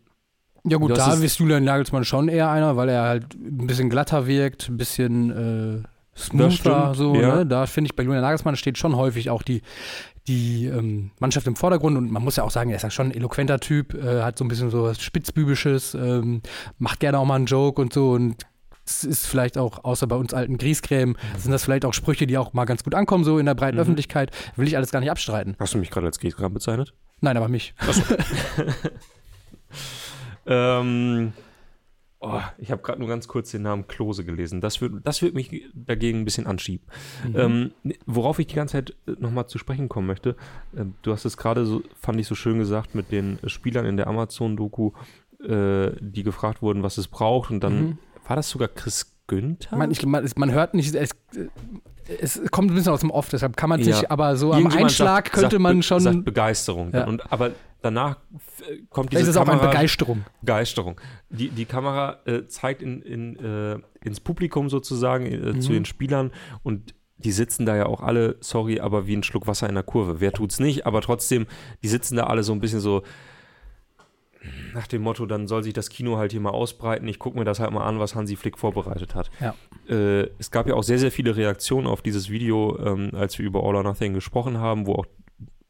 Ja 0.65 0.77
gut, 0.77 0.97
da 0.97 1.15
ist- 1.15 1.39
Julian 1.39 1.65
Nagelsmann 1.65 2.05
schon 2.05 2.29
eher 2.29 2.51
einer, 2.51 2.77
weil 2.77 2.89
er 2.89 3.03
halt 3.03 3.35
ein 3.35 3.67
bisschen 3.67 3.89
glatter 3.91 4.27
wirkt, 4.27 4.69
ein 4.69 4.77
bisschen 4.77 5.83
äh, 5.85 6.19
smoother, 6.19 6.95
so, 6.95 7.15
ja. 7.15 7.37
ne? 7.37 7.47
Da 7.47 7.67
finde 7.67 7.89
ich, 7.89 7.97
bei 7.97 8.03
Julian 8.03 8.23
Nagelsmann 8.23 8.57
steht 8.57 8.77
schon 8.79 8.95
häufig 8.97 9.31
auch 9.31 9.43
die, 9.43 9.63
die 10.29 10.67
ähm, 10.67 11.13
Mannschaft 11.19 11.47
im 11.47 11.57
Vordergrund 11.57 11.97
und 11.97 12.11
man 12.13 12.23
muss 12.23 12.37
ja 12.37 12.45
auch 12.45 12.51
sagen, 12.51 12.69
er 12.71 12.77
ist 12.77 12.83
ja 12.83 12.91
schon 12.91 13.07
ein 13.09 13.13
eloquenter 13.15 13.59
Typ, 13.59 13.95
äh, 13.95 14.23
hat 14.23 14.37
so 14.37 14.45
ein 14.45 14.49
bisschen 14.49 14.71
so 14.71 14.83
was 14.85 15.01
Spitzbübisches, 15.01 15.95
ähm, 15.95 16.43
macht 16.79 17.01
gerne 17.01 17.19
auch 17.19 17.25
mal 17.25 17.37
einen 17.37 17.47
Joke 17.47 17.81
und 17.81 17.93
so 17.95 18.11
und 18.13 18.37
es 18.87 19.05
ist 19.05 19.27
vielleicht 19.27 19.57
auch, 19.57 19.85
außer 19.85 20.07
bei 20.09 20.17
uns 20.17 20.35
alten 20.35 20.59
Grießcreme, 20.59 21.17
sind 21.39 21.53
das 21.53 21.63
vielleicht 21.65 21.85
auch 21.85 21.95
Sprüche, 21.95 22.27
die 22.27 22.37
auch 22.37 22.53
mal 22.53 22.65
ganz 22.65 22.83
gut 22.85 22.95
ankommen, 22.95 23.23
so 23.25 23.39
in 23.39 23.47
der 23.47 23.55
breiten 23.55 23.77
Mhm. 23.77 23.83
Öffentlichkeit. 23.83 24.31
Will 24.57 24.67
ich 24.67 24.77
alles 24.77 24.91
gar 24.91 24.99
nicht 25.01 25.11
abstreiten. 25.13 25.55
Hast 25.61 25.75
du 25.75 25.79
mich 25.79 25.91
gerade 25.91 26.07
als 26.09 26.19
Gehkram 26.19 26.53
bezeichnet? 26.53 26.93
Nein, 27.21 27.37
aber 27.37 27.49
mich. 27.49 27.73
Ähm, 30.47 31.33
oh, 32.21 32.41
ich 32.59 32.71
habe 32.71 32.83
gerade 32.83 32.99
nur 32.99 33.09
ganz 33.09 33.29
kurz 33.29 33.51
den 33.51 33.63
Namen 33.63 33.87
Klose 33.87 34.25
gelesen. 34.25 34.61
Das 34.61 34.81
wird, 34.81 34.93
das 35.05 35.23
wird 35.23 35.35
mich 35.35 35.65
dagegen 35.75 36.21
ein 36.21 36.25
bisschen 36.25 36.47
anschieben. 36.47 36.87
Ähm, 37.35 37.73
worauf 38.07 38.39
ich 38.39 38.47
die 38.47 38.55
ganze 38.57 38.73
Zeit 38.73 38.95
nochmal 39.19 39.47
zu 39.47 39.59
sprechen 39.59 39.89
kommen 39.89 40.07
möchte, 40.07 40.37
äh, 40.77 40.85
du 41.03 41.13
hast 41.13 41.25
es 41.25 41.37
gerade 41.37 41.65
so, 41.67 41.83
fand 41.97 42.21
ich 42.21 42.27
so 42.27 42.35
schön 42.35 42.59
gesagt, 42.59 42.95
mit 42.95 43.11
den 43.13 43.39
Spielern 43.47 43.87
in 43.87 43.97
der 43.97 44.07
Amazon-Doku, 44.07 44.93
äh, 45.47 45.93
die 46.01 46.23
gefragt 46.23 46.63
wurden, 46.63 46.83
was 46.83 46.99
es 46.99 47.09
braucht. 47.09 47.51
Und 47.51 47.61
dann 47.65 47.81
Mhm. 47.83 47.99
war 48.27 48.37
das 48.37 48.51
sogar 48.51 48.69
Chris 48.69 49.17
Günther? 49.27 49.77
Man, 49.77 49.91
ich, 49.91 50.05
man, 50.05 50.29
man 50.37 50.53
hört 50.53 50.75
nicht, 50.75 50.95
es, 50.95 51.11
es 52.21 52.41
kommt 52.51 52.71
ein 52.71 52.75
bisschen 52.75 52.93
aus 52.93 53.01
dem 53.01 53.11
Off, 53.11 53.29
deshalb 53.29 53.57
kann 53.57 53.69
man 53.69 53.83
sich, 53.83 54.03
Ja. 54.03 54.11
aber 54.11 54.37
so 54.37 54.53
am 54.53 54.67
Einschlag 54.67 55.27
sagt- 55.27 55.33
könnte 55.33 55.51
sagt 55.57 55.61
man 55.63 55.83
schon. 55.83 56.01
Sagt 56.01 56.25
Begeisterung. 56.25 56.91
Ja. 56.93 57.07
Und, 57.07 57.31
aber 57.33 57.53
danach 57.83 58.17
äh, 58.69 58.79
kommt 58.91 59.13
diese 59.13 59.23
ist 59.23 59.29
es 59.29 59.37
auch 59.37 59.43
eine 59.43 59.53
Kamera, 59.59 59.69
Begeisterung. 59.71 60.25
Begeisterung. 60.41 61.01
Die, 61.31 61.49
die 61.51 61.65
Kamera 61.65 62.19
äh, 62.27 62.47
zeigt 62.47 62.83
in, 62.83 63.03
in, 63.03 63.37
äh, 63.37 63.79
ins 64.05 64.21
Publikum 64.21 64.69
sozusagen, 64.69 65.27
äh, 65.27 65.61
zu 65.61 65.71
Mhm. 65.71 65.75
den 65.75 65.85
Spielern 65.85 66.31
und 66.63 66.95
die 67.19 67.33
sitzen 67.33 67.67
da 67.67 67.77
ja 67.77 67.85
auch 67.85 68.01
alle, 68.01 68.37
sorry, 68.41 68.81
aber 68.81 69.07
wie 69.07 69.15
ein 69.15 69.23
Schluck 69.23 69.47
Wasser 69.47 69.69
in 69.69 69.75
der 69.75 69.85
Kurve. 69.85 70.21
Wer 70.21 70.33
tut's 70.33 70.59
nicht? 70.59 70.87
Aber 70.87 71.03
trotzdem, 71.03 71.47
die 71.83 71.89
sitzen 71.89 72.17
da 72.17 72.25
alle 72.25 72.43
so 72.43 72.53
ein 72.55 72.61
bisschen 72.61 72.81
so 72.81 73.03
nach 74.75 74.87
dem 74.87 75.03
Motto, 75.03 75.27
dann 75.27 75.47
soll 75.47 75.63
sich 75.63 75.75
das 75.75 75.91
Kino 75.91 76.17
halt 76.17 76.33
hier 76.33 76.41
mal 76.41 76.51
ausbreiten. 76.51 77.07
Ich 77.09 77.19
gucke 77.19 77.39
mir 77.39 77.45
das 77.45 77.61
halt 77.61 77.73
mal 77.73 77.85
an, 77.85 77.99
was 77.99 78.15
Hansi 78.15 78.37
Flick 78.37 78.59
vorbereitet 78.59 79.15
hat. 79.15 79.31
Ja. 79.41 79.55
Äh, 79.89 80.31
es 80.39 80.51
gab 80.51 80.67
ja 80.67 80.75
auch 80.75 80.83
sehr, 80.83 80.99
sehr 80.99 81.11
viele 81.11 81.37
Reaktionen 81.37 81.87
auf 81.87 82.03
dieses 82.03 82.31
Video, 82.31 82.79
ähm, 82.79 83.11
als 83.15 83.39
wir 83.39 83.47
über 83.47 83.63
All 83.63 83.77
or 83.77 83.83
Nothing 83.83 84.15
gesprochen 84.15 84.59
haben, 84.59 84.87
wo 84.87 84.95
auch 84.95 85.07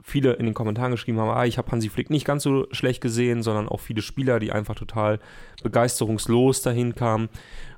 viele 0.03 0.33
in 0.35 0.47
den 0.47 0.55
Kommentaren 0.55 0.93
geschrieben 0.93 1.19
haben, 1.19 1.31
ah, 1.31 1.45
ich 1.45 1.59
habe 1.59 1.71
Hansi 1.71 1.89
Flick 1.89 2.11
nicht 2.11 2.25
ganz 2.25 2.43
so 2.43 2.67
schlecht 2.71 3.01
gesehen, 3.01 3.43
sondern 3.43 3.69
auch 3.69 3.81
viele 3.81 4.03
Spieler, 4.03 4.41
die 4.41 4.53
einfach 4.53 4.75
total 4.75 5.21
begeisterungslos 5.63 6.63
dahin 6.63 6.95
kamen. 6.95 7.29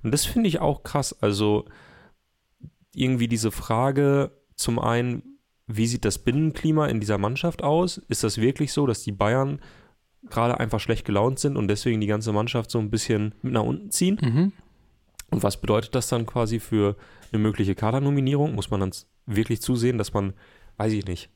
Und 0.02 0.12
das 0.12 0.24
finde 0.24 0.48
ich 0.48 0.60
auch 0.60 0.82
krass. 0.82 1.16
Also 1.20 1.64
irgendwie 2.94 3.28
diese 3.28 3.50
Frage 3.50 4.30
zum 4.54 4.78
einen, 4.78 5.38
wie 5.66 5.86
sieht 5.86 6.04
das 6.04 6.18
Binnenklima 6.18 6.86
in 6.86 7.00
dieser 7.00 7.18
Mannschaft 7.18 7.62
aus? 7.62 7.98
Ist 8.08 8.24
das 8.24 8.38
wirklich 8.38 8.72
so, 8.72 8.86
dass 8.86 9.02
die 9.02 9.12
Bayern 9.12 9.60
gerade 10.30 10.60
einfach 10.60 10.80
schlecht 10.80 11.04
gelaunt 11.04 11.38
sind 11.38 11.56
und 11.56 11.68
deswegen 11.68 12.00
die 12.00 12.06
ganze 12.06 12.32
Mannschaft 12.32 12.70
so 12.70 12.78
ein 12.78 12.90
bisschen 12.90 13.34
mit 13.42 13.52
nach 13.52 13.62
unten 13.62 13.90
ziehen? 13.90 14.18
Mhm. 14.20 14.52
Und 15.30 15.42
was 15.42 15.60
bedeutet 15.60 15.94
das 15.94 16.08
dann 16.08 16.26
quasi 16.26 16.60
für 16.60 16.96
eine 17.32 17.42
mögliche 17.42 17.74
Kadernominierung? 17.74 18.54
Muss 18.54 18.70
man 18.70 18.80
dann 18.80 18.92
wirklich 19.26 19.62
zusehen, 19.62 19.98
dass 19.98 20.12
man, 20.12 20.34
weiß 20.76 20.92
ich 20.92 21.06
nicht, 21.06 21.30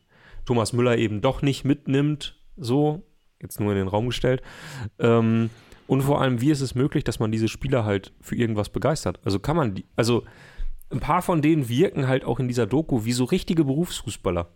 Thomas 0.45 0.73
Müller 0.73 0.99
eben 0.99 1.21
doch 1.21 1.43
nicht 1.43 1.65
mitnimmt, 1.65 2.39
so, 2.57 3.03
jetzt 3.41 3.61
nur 3.61 3.73
in 3.73 3.79
den 3.79 3.89
Raum 3.89 4.07
gestellt. 4.07 4.43
Ähm, 4.99 5.51
und 5.87 6.03
vor 6.03 6.21
allem, 6.21 6.41
wie 6.41 6.51
ist 6.51 6.61
es 6.61 6.75
möglich, 6.75 7.05
dass 7.05 7.21
man 7.21 7.33
diese 7.33 7.49
Spieler 7.49 7.85
halt 7.85 8.13
für 8.21 8.37
irgendwas 8.37 8.69
begeistert? 8.69 9.21
Also 9.25 9.39
kann 9.39 9.57
man 9.57 9.75
die, 9.75 9.87
also 9.95 10.25
ein 10.91 11.01
paar 11.01 11.23
von 11.23 11.43
denen 11.43 11.69
wirken 11.69 12.09
halt 12.09 12.25
auch 12.25 12.39
in 12.39 12.49
dieser 12.49 12.67
Doku 12.67 13.05
wie 13.05 13.13
so 13.13 13.25
richtige 13.25 13.65
Berufsfußballer, 13.65 14.49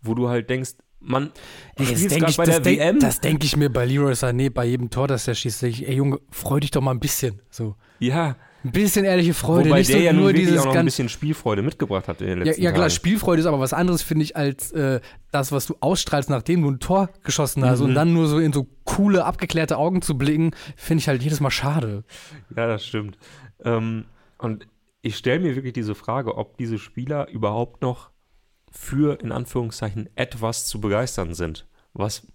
wo 0.00 0.14
du 0.14 0.28
halt 0.28 0.50
denkst, 0.50 0.74
man, 1.06 1.30
du 1.76 1.82
Ey, 1.84 1.88
das 1.88 1.88
spielst 1.88 2.02
denke 2.04 2.18
gerade 2.18 2.30
ich, 2.30 2.36
bei 2.36 2.44
der 2.44 2.60
denk, 2.60 2.78
WM. 2.80 3.00
das 3.00 3.20
denk 3.20 3.44
ich 3.44 3.56
mir 3.56 3.70
bei 3.70 3.84
Leroy 3.86 4.12
Sané, 4.12 4.50
bei 4.50 4.64
jedem 4.66 4.90
Tor, 4.90 5.08
das 5.08 5.26
er 5.28 5.34
schießt. 5.34 5.62
Ich, 5.64 5.88
ey 5.88 5.94
Junge, 5.94 6.20
freu 6.30 6.60
dich 6.60 6.70
doch 6.70 6.80
mal 6.82 6.90
ein 6.92 7.00
bisschen. 7.00 7.40
So. 7.50 7.74
ja, 7.98 8.36
Ein 8.64 8.72
bisschen 8.72 9.04
ehrliche 9.04 9.32
Freude. 9.34 9.66
wobei 9.70 9.78
nicht 9.78 9.90
der 9.90 9.98
so 9.98 10.04
ja 10.04 10.12
nur 10.12 10.32
dieses 10.32 10.58
auch 10.60 10.66
noch 10.66 10.74
ein 10.74 10.84
bisschen 10.84 11.08
Spielfreude 11.08 11.62
mitgebracht 11.62 12.08
hat 12.08 12.20
in 12.20 12.26
den 12.26 12.38
Ja, 12.40 12.44
letzten 12.46 12.62
ja 12.62 12.70
klar, 12.72 12.82
Tagen. 12.88 12.94
Spielfreude 12.94 13.40
ist 13.40 13.46
aber 13.46 13.60
was 13.60 13.72
anderes, 13.72 14.02
finde 14.02 14.24
ich, 14.24 14.36
als 14.36 14.72
äh, 14.72 15.00
das, 15.30 15.52
was 15.52 15.66
du 15.66 15.76
ausstrahlst, 15.80 16.28
nachdem 16.30 16.62
du 16.62 16.70
ein 16.70 16.80
Tor 16.80 17.10
geschossen 17.22 17.64
hast. 17.64 17.78
Mhm. 17.80 17.86
Und 17.86 17.94
dann 17.94 18.12
nur 18.12 18.26
so 18.26 18.38
in 18.40 18.52
so 18.52 18.66
coole, 18.84 19.24
abgeklärte 19.24 19.78
Augen 19.78 20.02
zu 20.02 20.18
blicken, 20.18 20.50
finde 20.76 21.00
ich 21.02 21.08
halt 21.08 21.22
jedes 21.22 21.40
Mal 21.40 21.50
schade. 21.50 22.02
Ja, 22.56 22.66
das 22.66 22.84
stimmt. 22.84 23.18
Ähm, 23.64 24.06
und 24.38 24.66
ich 25.02 25.16
stelle 25.16 25.38
mir 25.40 25.54
wirklich 25.54 25.72
diese 25.74 25.94
Frage, 25.94 26.36
ob 26.36 26.56
diese 26.58 26.78
Spieler 26.78 27.28
überhaupt 27.28 27.80
noch 27.82 28.10
für, 28.78 29.20
in 29.20 29.32
Anführungszeichen, 29.32 30.08
etwas 30.14 30.66
zu 30.66 30.80
begeistern 30.80 31.34
sind. 31.34 31.66
Was, 31.94 32.26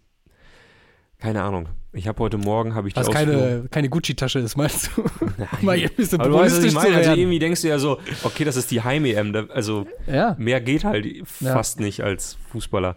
keine 1.20 1.44
Ahnung. 1.44 1.70
Ich 1.94 2.08
habe 2.08 2.20
heute 2.20 2.38
Morgen, 2.38 2.74
habe 2.74 2.88
ich 2.88 2.96
Was 2.96 3.10
Ausführung- 3.10 3.36
keine, 3.42 3.68
keine 3.70 3.90
Gucci-Tasche 3.90 4.40
ist, 4.40 4.56
meinst 4.56 4.90
du? 4.96 5.04
Mal 5.62 5.78
ein 5.78 5.90
bisschen 5.96 6.20
Aber 6.22 6.30
du 6.30 6.36
weißt, 6.36 6.58
was 6.58 6.64
ich 6.64 6.74
meine. 6.74 6.96
Also 6.96 7.12
irgendwie 7.12 7.38
denkst 7.40 7.62
du 7.62 7.68
ja 7.68 7.78
so, 7.80 8.00
okay, 8.24 8.44
das 8.46 8.56
ist 8.56 8.72
die 8.72 8.82
Heim-EM. 8.82 9.50
Also 9.54 9.86
Ja. 10.08 10.36
mehr 10.40 10.62
geht 10.62 10.84
halt 10.86 11.06
Ja. 11.06 11.54
fast 11.54 11.80
nicht 11.80 12.02
als 12.02 12.38
Fußballer. 12.50 12.96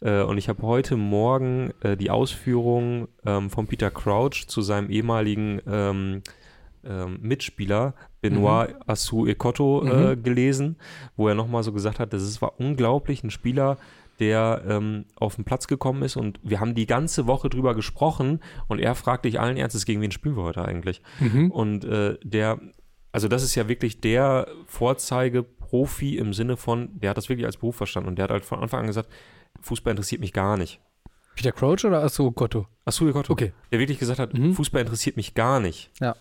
Äh, 0.00 0.22
und 0.22 0.38
ich 0.38 0.48
habe 0.48 0.62
heute 0.62 0.96
Morgen 0.96 1.72
äh, 1.82 1.96
die 1.96 2.10
Ausführung 2.10 3.08
ähm, 3.26 3.50
von 3.50 3.66
Peter 3.66 3.90
Crouch 3.90 4.46
zu 4.46 4.62
seinem 4.62 4.88
ehemaligen 4.88 5.60
ähm, 5.66 6.22
ähm, 6.84 7.18
Mitspieler 7.20 7.94
Benoit 8.20 8.74
Assou 8.86 9.26
Ekoto 9.26 9.84
äh, 9.84 10.16
Mhm. 10.16 10.22
gelesen, 10.22 10.76
wo 11.16 11.28
er 11.28 11.34
nochmal 11.34 11.62
so 11.62 11.72
gesagt 11.72 11.98
hat, 12.00 12.12
das 12.12 12.22
ist, 12.22 12.42
war 12.42 12.58
unglaublich, 12.58 13.22
ein 13.22 13.30
Spieler, 13.30 13.76
der 14.18 14.62
ähm, 14.68 15.04
auf 15.14 15.36
den 15.36 15.44
Platz 15.44 15.68
gekommen 15.68 16.02
ist 16.02 16.16
und 16.16 16.40
wir 16.42 16.58
haben 16.58 16.74
die 16.74 16.86
ganze 16.86 17.28
Woche 17.28 17.48
drüber 17.48 17.76
gesprochen 17.76 18.40
und 18.66 18.80
er 18.80 18.96
fragte 18.96 19.28
dich 19.28 19.38
allen 19.38 19.56
Ernstes, 19.56 19.84
gegen 19.86 20.00
wen 20.00 20.10
spielen 20.10 20.36
wir 20.36 20.42
heute 20.42 20.64
eigentlich? 20.64 21.02
Mhm. 21.20 21.52
Und 21.52 21.84
äh, 21.84 22.18
der, 22.24 22.58
also 23.12 23.28
das 23.28 23.44
ist 23.44 23.54
ja 23.54 23.68
wirklich 23.68 24.00
der 24.00 24.48
Vorzeigeprofi 24.66 26.16
im 26.16 26.32
Sinne 26.32 26.56
von, 26.56 26.88
der 27.00 27.10
hat 27.10 27.16
das 27.16 27.28
wirklich 27.28 27.46
als 27.46 27.56
Beruf 27.56 27.76
verstanden 27.76 28.08
und 28.08 28.16
der 28.16 28.24
hat 28.24 28.30
halt 28.30 28.44
von 28.44 28.60
Anfang 28.60 28.80
an 28.80 28.86
gesagt, 28.86 29.08
Fußball 29.60 29.92
interessiert 29.92 30.20
mich 30.20 30.32
gar 30.32 30.56
nicht. 30.56 30.80
Peter 31.36 31.52
Crouch 31.52 31.84
oder 31.84 32.02
Asso 32.02 32.32
Gotto? 32.32 32.66
Achso, 32.84 33.04
Gott, 33.12 33.30
Okay. 33.30 33.52
Der 33.70 33.78
wirklich 33.78 33.98
gesagt 34.00 34.18
hat, 34.18 34.34
Mhm. 34.34 34.54
Fußball 34.54 34.80
interessiert 34.80 35.16
mich 35.16 35.34
gar 35.34 35.60
nicht. 35.60 35.90
Ja. 36.00 36.16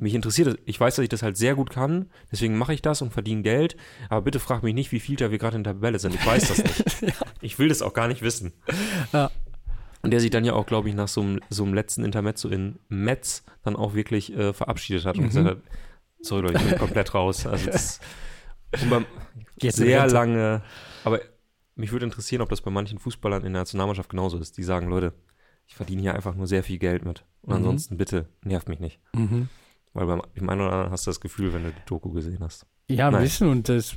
Mich 0.00 0.14
interessiert 0.14 0.46
es, 0.48 0.56
ich 0.64 0.78
weiß, 0.78 0.96
dass 0.96 1.02
ich 1.02 1.08
das 1.08 1.22
halt 1.22 1.36
sehr 1.36 1.54
gut 1.56 1.70
kann, 1.70 2.08
deswegen 2.30 2.56
mache 2.56 2.72
ich 2.72 2.82
das 2.82 3.02
und 3.02 3.12
verdiene 3.12 3.42
Geld, 3.42 3.76
aber 4.08 4.22
bitte 4.22 4.38
frag 4.38 4.62
mich 4.62 4.74
nicht, 4.74 4.92
wie 4.92 5.00
viel 5.00 5.16
da 5.16 5.30
wir 5.32 5.38
gerade 5.38 5.56
in 5.56 5.64
der 5.64 5.72
Tabelle 5.74 5.98
sind. 5.98 6.14
Ich 6.14 6.24
weiß 6.24 6.48
das 6.48 6.58
nicht. 6.62 7.14
Ich 7.40 7.58
will 7.58 7.68
das 7.68 7.82
auch 7.82 7.94
gar 7.94 8.08
nicht 8.08 8.22
wissen. 8.22 8.52
Ja. 9.12 9.30
Und 10.02 10.10
der 10.12 10.20
sich 10.20 10.30
dann 10.30 10.44
ja 10.44 10.52
auch, 10.54 10.66
glaube 10.66 10.88
ich, 10.88 10.94
nach 10.94 11.08
so 11.08 11.20
einem, 11.20 11.40
so 11.50 11.64
einem 11.64 11.74
letzten 11.74 12.04
Intermezzo 12.04 12.48
in 12.48 12.78
Metz 12.88 13.44
dann 13.64 13.74
auch 13.76 13.94
wirklich 13.94 14.32
äh, 14.36 14.52
verabschiedet 14.52 15.04
hat 15.04 15.16
und 15.16 15.22
Mhm. 15.24 15.28
gesagt 15.28 15.46
hat, 15.48 15.58
sorry 16.20 16.42
Leute, 16.42 16.58
ich 16.62 16.68
bin 16.70 16.78
komplett 16.78 17.14
raus. 17.14 17.46
Also 17.46 17.70
das 17.70 17.98
sehr 19.60 20.06
lange, 20.08 20.62
aber 21.04 21.20
mich 21.74 21.92
würde 21.92 22.04
interessieren, 22.06 22.42
ob 22.42 22.48
das 22.48 22.60
bei 22.60 22.70
manchen 22.70 22.98
Fußballern 22.98 23.44
in 23.44 23.52
der 23.52 23.62
Nationalmannschaft 23.62 24.10
genauso 24.10 24.38
ist. 24.38 24.56
Die 24.58 24.62
sagen, 24.62 24.88
Leute, 24.88 25.12
ich 25.66 25.74
verdiene 25.76 26.02
hier 26.02 26.14
einfach 26.14 26.34
nur 26.34 26.46
sehr 26.46 26.62
viel 26.64 26.78
Geld 26.78 27.04
mit. 27.04 27.24
Und 27.42 27.50
Mhm. 27.50 27.56
ansonsten 27.56 27.96
bitte, 27.96 28.28
nervt 28.44 28.68
mich 28.68 28.80
nicht. 28.80 29.00
Mhm. 29.14 29.48
Weil 29.94 30.06
beim 30.06 30.22
dem 30.36 30.48
einen 30.48 30.60
oder 30.60 30.72
anderen 30.72 30.92
hast 30.92 31.06
du 31.06 31.10
das 31.10 31.20
Gefühl, 31.20 31.52
wenn 31.52 31.64
du 31.64 31.70
die 31.70 31.82
Doku 31.86 32.10
gesehen 32.12 32.38
hast. 32.40 32.66
Ja, 32.90 33.08
ein 33.08 33.12
Nein. 33.14 33.22
bisschen. 33.22 33.48
Und 33.48 33.68
das 33.68 33.94
ist 33.94 33.96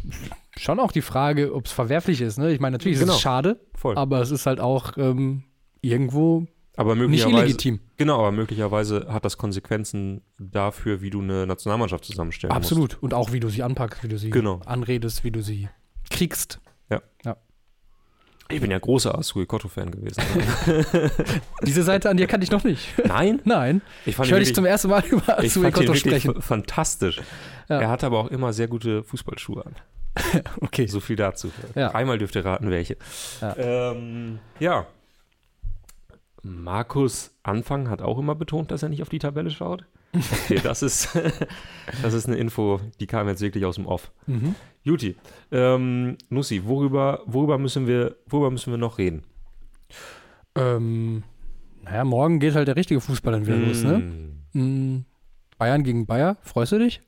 schon 0.58 0.80
auch 0.80 0.91
die 0.91 1.01
Frage, 1.01 1.54
ob 1.54 1.65
es 1.65 1.71
verwerflich 1.71 2.21
ist. 2.21 2.38
Ne? 2.38 2.51
Ich 2.54 2.60
meine, 2.60 2.73
natürlich 2.75 2.95
ist 2.97 3.01
Genau. 3.04 3.13
es 3.15 3.21
schade, 3.21 3.60
Voll. 3.75 3.97
aber 3.97 4.21
es 4.21 4.32
ist 4.32 4.45
halt 4.45 4.60
auch 4.60 4.97
ähm, 4.97 5.43
irgendwo 5.82 6.45
aber 6.77 6.95
nicht 6.95 7.01
möglicherweise, 7.04 7.38
illegitim. 7.43 7.80
genau, 7.97 8.19
aber 8.19 8.32
möglicherweise 8.32 9.08
hat 9.10 9.23
das 9.25 9.38
Konsequenzen 9.38 10.21
dafür, 10.39 11.01
wie 11.01 11.10
du 11.10 11.21
eine 11.21 11.45
Nationalmannschaft 11.45 12.06
zusammenstellen 12.06 12.54
musst. 12.54 12.71
Absolut. 12.71 12.97
Und 13.01 13.13
auch 13.13 13.32
wie 13.34 13.39
du 13.39 13.49
sie 13.49 13.63
anpackst, 13.63 14.04
wie 14.04 14.08
du 14.08 14.17
sie 14.17 14.30
Genau. 14.30 14.60
anredest, 14.65 15.23
wie 15.23 15.32
du 15.32 15.41
sie 15.41 15.69
kriegst. 16.10 16.60
Ich 18.51 18.61
bin 18.61 18.71
ja 18.71 18.79
großer 18.79 19.17
Asui 19.17 19.45
Kotto-Fan 19.45 19.91
gewesen. 19.91 20.21
Diese 21.63 21.83
Seite 21.83 22.09
an 22.09 22.17
dir 22.17 22.27
kannte 22.27 22.43
ich 22.43 22.51
noch 22.51 22.63
nicht. 22.63 22.87
Nein? 23.05 23.41
Nein. 23.45 23.81
Ich 24.05 24.15
fand 24.15 24.27
Ich 24.27 24.33
höre 24.33 24.39
dich 24.39 24.53
zum 24.55 24.65
ersten 24.65 24.89
Mal 24.89 25.03
über 25.05 25.21
Koto 25.35 25.61
wirklich 25.61 25.99
sprechen. 25.99 26.41
fantastisch. 26.41 27.21
Ja. 27.69 27.79
Er 27.81 27.89
hatte 27.89 28.05
aber 28.05 28.19
auch 28.19 28.27
immer 28.27 28.53
sehr 28.53 28.67
gute 28.67 29.03
Fußballschuhe 29.03 29.65
an. 29.65 29.75
Okay. 30.61 30.87
So 30.87 30.99
viel 30.99 31.15
dazu. 31.15 31.51
Ja. 31.75 31.91
Einmal 31.91 32.17
dürft 32.17 32.35
ihr 32.35 32.43
raten, 32.43 32.69
welche. 32.69 32.97
Ja. 33.39 33.55
Ähm, 33.57 34.39
ja. 34.59 34.85
Markus 36.43 37.31
Anfang 37.43 37.89
hat 37.89 38.01
auch 38.01 38.17
immer 38.17 38.35
betont, 38.35 38.71
dass 38.71 38.83
er 38.83 38.89
nicht 38.89 39.01
auf 39.01 39.09
die 39.09 39.19
Tabelle 39.19 39.51
schaut. 39.51 39.85
Okay, 40.43 40.59
das 40.61 40.81
ist, 40.81 41.17
das 42.01 42.13
ist 42.13 42.27
eine 42.27 42.35
Info, 42.35 42.81
die 42.99 43.07
kam 43.07 43.29
jetzt 43.29 43.39
wirklich 43.41 43.63
aus 43.63 43.75
dem 43.75 43.85
Off. 43.85 44.11
Mhm. 44.27 44.55
Juti, 44.83 45.15
ähm, 45.51 46.17
Nussi, 46.29 46.63
worüber, 46.65 47.21
worüber, 47.25 47.57
müssen 47.57 47.85
wir, 47.87 48.15
worüber 48.27 48.49
müssen 48.51 48.71
wir 48.71 48.77
noch 48.77 48.97
reden? 48.97 49.23
Ähm, 50.55 51.23
naja, 51.83 52.03
morgen 52.03 52.39
geht 52.39 52.55
halt 52.55 52.67
der 52.67 52.75
richtige 52.75 52.99
Fußball 53.01 53.33
dann 53.33 53.45
wieder 53.45 53.57
los, 53.57 53.83
ne? 53.83 53.99
Mm. 54.53 55.05
Bayern 55.57 55.83
gegen 55.83 56.05
Bayer, 56.07 56.37
freust 56.41 56.71
du 56.71 56.79
dich? 56.79 57.01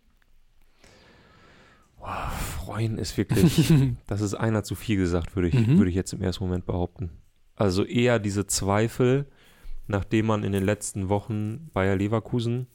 freuen 2.66 2.98
ist 2.98 3.18
wirklich, 3.18 3.72
das 4.08 4.22
ist 4.22 4.34
einer 4.34 4.64
zu 4.64 4.76
viel 4.76 4.98
gesagt, 4.98 5.36
würde 5.36 5.48
ich, 5.48 5.54
Mhm. 5.54 5.78
würde 5.78 5.90
ich 5.90 5.96
jetzt 5.96 6.14
im 6.14 6.22
ersten 6.22 6.44
Moment 6.44 6.66
behaupten. 6.66 7.12
Also 7.56 7.86
eher 7.86 8.20
diese 8.20 8.46
Zweifel, 8.48 9.26
nachdem 9.88 10.26
man 10.26 10.44
in 10.44 10.52
den 10.52 10.64
letzten 10.66 11.08
Wochen 11.10 11.70
Bayer 11.74 11.96
Leverkusen 11.96 12.68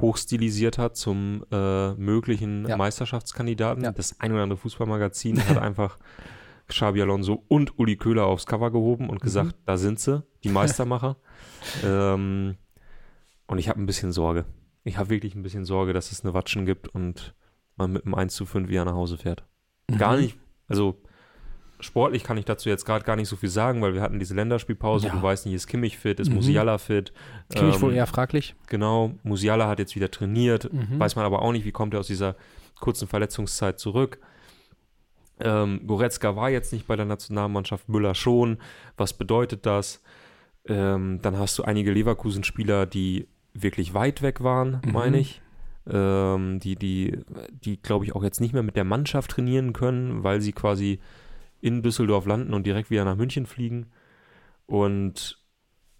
hochstilisiert 0.00 0.78
hat 0.78 0.96
zum 0.96 1.44
äh, 1.50 1.94
möglichen 1.94 2.66
Ja. 2.66 2.76
Meisterschaftskandidaten. 2.76 3.84
Ja. 3.84 3.92
Das 3.92 4.18
ein 4.20 4.32
oder 4.32 4.42
andere 4.42 4.56
Fußballmagazin 4.58 5.46
hat 5.48 5.58
einfach 5.62 5.98
Xabi 6.66 7.02
Alonso 7.02 7.44
und 7.48 7.78
Uli 7.78 7.96
Köhler 7.96 8.26
aufs 8.26 8.46
Cover 8.46 8.70
gehoben 8.70 9.08
und 9.10 9.20
gesagt, 9.20 9.48
Mhm. 9.56 9.62
da 9.66 9.76
sind 9.76 10.00
sie, 10.00 10.22
die 10.42 10.48
Meistermacher. 10.48 11.16
ähm, 11.84 12.56
und 13.46 13.58
ich 13.58 13.68
habe 13.68 13.80
ein 13.80 13.86
bisschen 13.86 14.12
Sorge. 14.12 14.44
Ich 14.84 14.98
habe 14.98 15.10
wirklich 15.10 15.34
ein 15.34 15.42
bisschen 15.42 15.64
Sorge, 15.64 15.92
dass 15.92 16.10
es 16.12 16.24
eine 16.24 16.34
Watschen 16.34 16.66
gibt 16.66 16.88
und 16.88 17.34
man 17.76 17.92
mit 17.92 18.04
einem 18.04 18.14
1 18.14 18.34
zu 18.34 18.46
5 18.46 18.68
wieder 18.68 18.84
nach 18.84 18.94
Hause 18.94 19.16
fährt. 19.18 19.44
Gar 19.98 20.14
Mhm. 20.16 20.22
nicht, 20.22 20.38
also 20.68 21.00
sportlich 21.84 22.24
kann 22.24 22.36
ich 22.36 22.44
dazu 22.44 22.68
jetzt 22.68 22.84
gerade 22.84 23.04
gar 23.04 23.16
nicht 23.16 23.28
so 23.28 23.36
viel 23.36 23.48
sagen, 23.48 23.80
weil 23.82 23.94
wir 23.94 24.00
hatten 24.02 24.18
diese 24.18 24.34
Länderspielpause. 24.34 25.06
Ja. 25.08 25.12
Du 25.14 25.22
weißt 25.22 25.46
nicht, 25.46 25.54
ist 25.54 25.66
Kimmich 25.66 25.98
fit, 25.98 26.18
ist 26.20 26.28
Mhm. 26.28 26.36
Musiala 26.36 26.78
fit. 26.78 27.12
Kimmich 27.54 27.80
wohl 27.80 27.90
Ähm, 27.92 27.96
eher 27.98 28.06
fraglich. 28.06 28.54
Genau, 28.68 29.14
Musiala 29.22 29.68
hat 29.68 29.78
jetzt 29.78 29.94
wieder 29.94 30.10
trainiert. 30.10 30.72
Mhm. 30.72 30.98
Weiß 30.98 31.14
man 31.16 31.24
aber 31.24 31.42
auch 31.42 31.52
nicht, 31.52 31.64
wie 31.64 31.72
kommt 31.72 31.94
er 31.94 32.00
aus 32.00 32.06
dieser 32.08 32.34
kurzen 32.80 33.06
Verletzungszeit 33.08 33.78
zurück. 33.78 34.18
Ähm, 35.40 35.86
Goretzka 35.86 36.36
war 36.36 36.50
jetzt 36.50 36.72
nicht 36.72 36.86
bei 36.86 36.96
der 36.96 37.06
Nationalmannschaft, 37.06 37.88
Müller 37.88 38.14
schon. 38.14 38.58
Was 38.96 39.12
bedeutet 39.12 39.66
das? 39.66 40.02
Ähm, 40.66 41.18
dann 41.22 41.38
hast 41.38 41.58
du 41.58 41.64
einige 41.64 41.92
Leverkusen-Spieler, 41.92 42.86
die 42.86 43.26
wirklich 43.52 43.94
weit 43.94 44.22
weg 44.22 44.42
waren, 44.42 44.80
Mhm. 44.84 44.92
meine 44.92 45.18
ich. 45.18 45.40
Ähm, 45.90 46.60
die, 46.60 46.76
die, 46.76 47.18
die 47.50 47.76
glaube 47.82 48.04
ich, 48.06 48.14
auch 48.14 48.22
jetzt 48.22 48.40
nicht 48.40 48.54
mehr 48.54 48.62
mit 48.62 48.74
der 48.76 48.84
Mannschaft 48.84 49.32
trainieren 49.32 49.72
können, 49.74 50.24
weil 50.24 50.40
sie 50.40 50.52
quasi 50.52 50.98
in 51.64 51.82
Düsseldorf 51.82 52.26
landen 52.26 52.52
und 52.52 52.66
direkt 52.66 52.90
wieder 52.90 53.04
nach 53.06 53.16
München 53.16 53.46
fliegen. 53.46 53.86
Und 54.66 55.38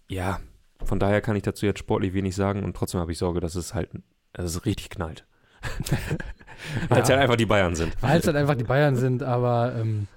ja, 0.07 0.39
von 0.83 0.99
daher 0.99 1.21
kann 1.21 1.35
ich 1.35 1.41
dazu 1.41 1.65
jetzt 1.65 1.79
sportlich 1.79 2.13
wenig 2.13 2.35
sagen 2.35 2.63
und 2.63 2.75
trotzdem 2.75 2.99
habe 3.01 3.11
ich 3.11 3.17
Sorge, 3.17 3.39
dass 3.39 3.55
es 3.55 3.73
halt, 3.73 3.89
dass 4.33 4.45
es 4.45 4.65
richtig 4.65 4.91
knallt. 4.91 5.25
Weil 6.89 7.01
es 7.01 7.09
Ja. 7.09 7.15
halt 7.15 7.23
einfach 7.23 7.35
die 7.35 7.47
Bayern 7.47 7.75
sind. 7.75 7.93
Weil 8.01 8.19
es 8.19 8.27
halt 8.27 8.37
einfach 8.37 8.53
die 8.55 8.63
Bayern 8.63 8.95
sind, 8.95 9.23
aber 9.23 9.73
ähm, 9.75 10.07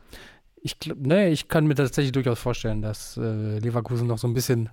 ich, 0.63 0.77
nee, 0.97 1.29
ich 1.31 1.49
kann 1.49 1.67
mir 1.67 1.75
tatsächlich 1.75 2.13
durchaus 2.13 2.39
vorstellen, 2.39 2.83
dass 2.83 3.17
äh, 3.17 3.59
Leverkusen 3.59 4.07
noch 4.07 4.19
so 4.19 4.29
ein 4.29 4.35
bisschen 4.35 4.69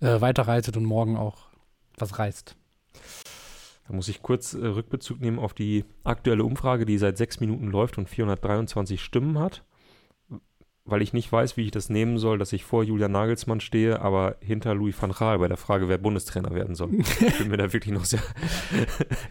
äh, 0.00 0.20
weiterreitet 0.20 0.76
und 0.76 0.84
morgen 0.84 1.16
auch 1.16 1.46
was 1.96 2.18
reißt. 2.18 2.56
Da 3.86 3.94
muss 3.94 4.08
ich 4.08 4.20
kurz 4.22 4.54
äh, 4.54 4.66
Rückbezug 4.66 5.20
nehmen 5.20 5.38
auf 5.38 5.54
die 5.54 5.84
aktuelle 6.02 6.42
Umfrage, 6.44 6.86
die 6.86 6.98
seit 6.98 7.16
sechs 7.18 7.38
Minuten 7.38 7.68
läuft 7.68 7.98
und 7.98 8.08
423 8.08 9.00
Stimmen 9.00 9.38
hat. 9.38 9.62
Weil 10.90 11.02
ich 11.02 11.12
nicht 11.12 11.30
weiß, 11.30 11.58
wie 11.58 11.64
ich 11.66 11.70
das 11.70 11.90
nehmen 11.90 12.16
soll, 12.18 12.38
dass 12.38 12.52
ich 12.54 12.64
vor 12.64 12.82
Julian 12.82 13.12
Nagelsmann 13.12 13.60
stehe, 13.60 14.00
aber 14.00 14.36
hinter 14.40 14.74
Louis 14.74 14.94
van 15.00 15.12
Gaal 15.12 15.38
bei 15.38 15.46
der 15.46 15.58
Frage, 15.58 15.86
wer 15.88 15.98
Bundestrainer 15.98 16.54
werden 16.54 16.74
soll. 16.74 16.94
Ich 17.00 17.36
bin 17.38 17.48
mir 17.48 17.58
da 17.58 17.70
wirklich 17.72 17.92
noch 17.92 18.06
sehr, 18.06 18.20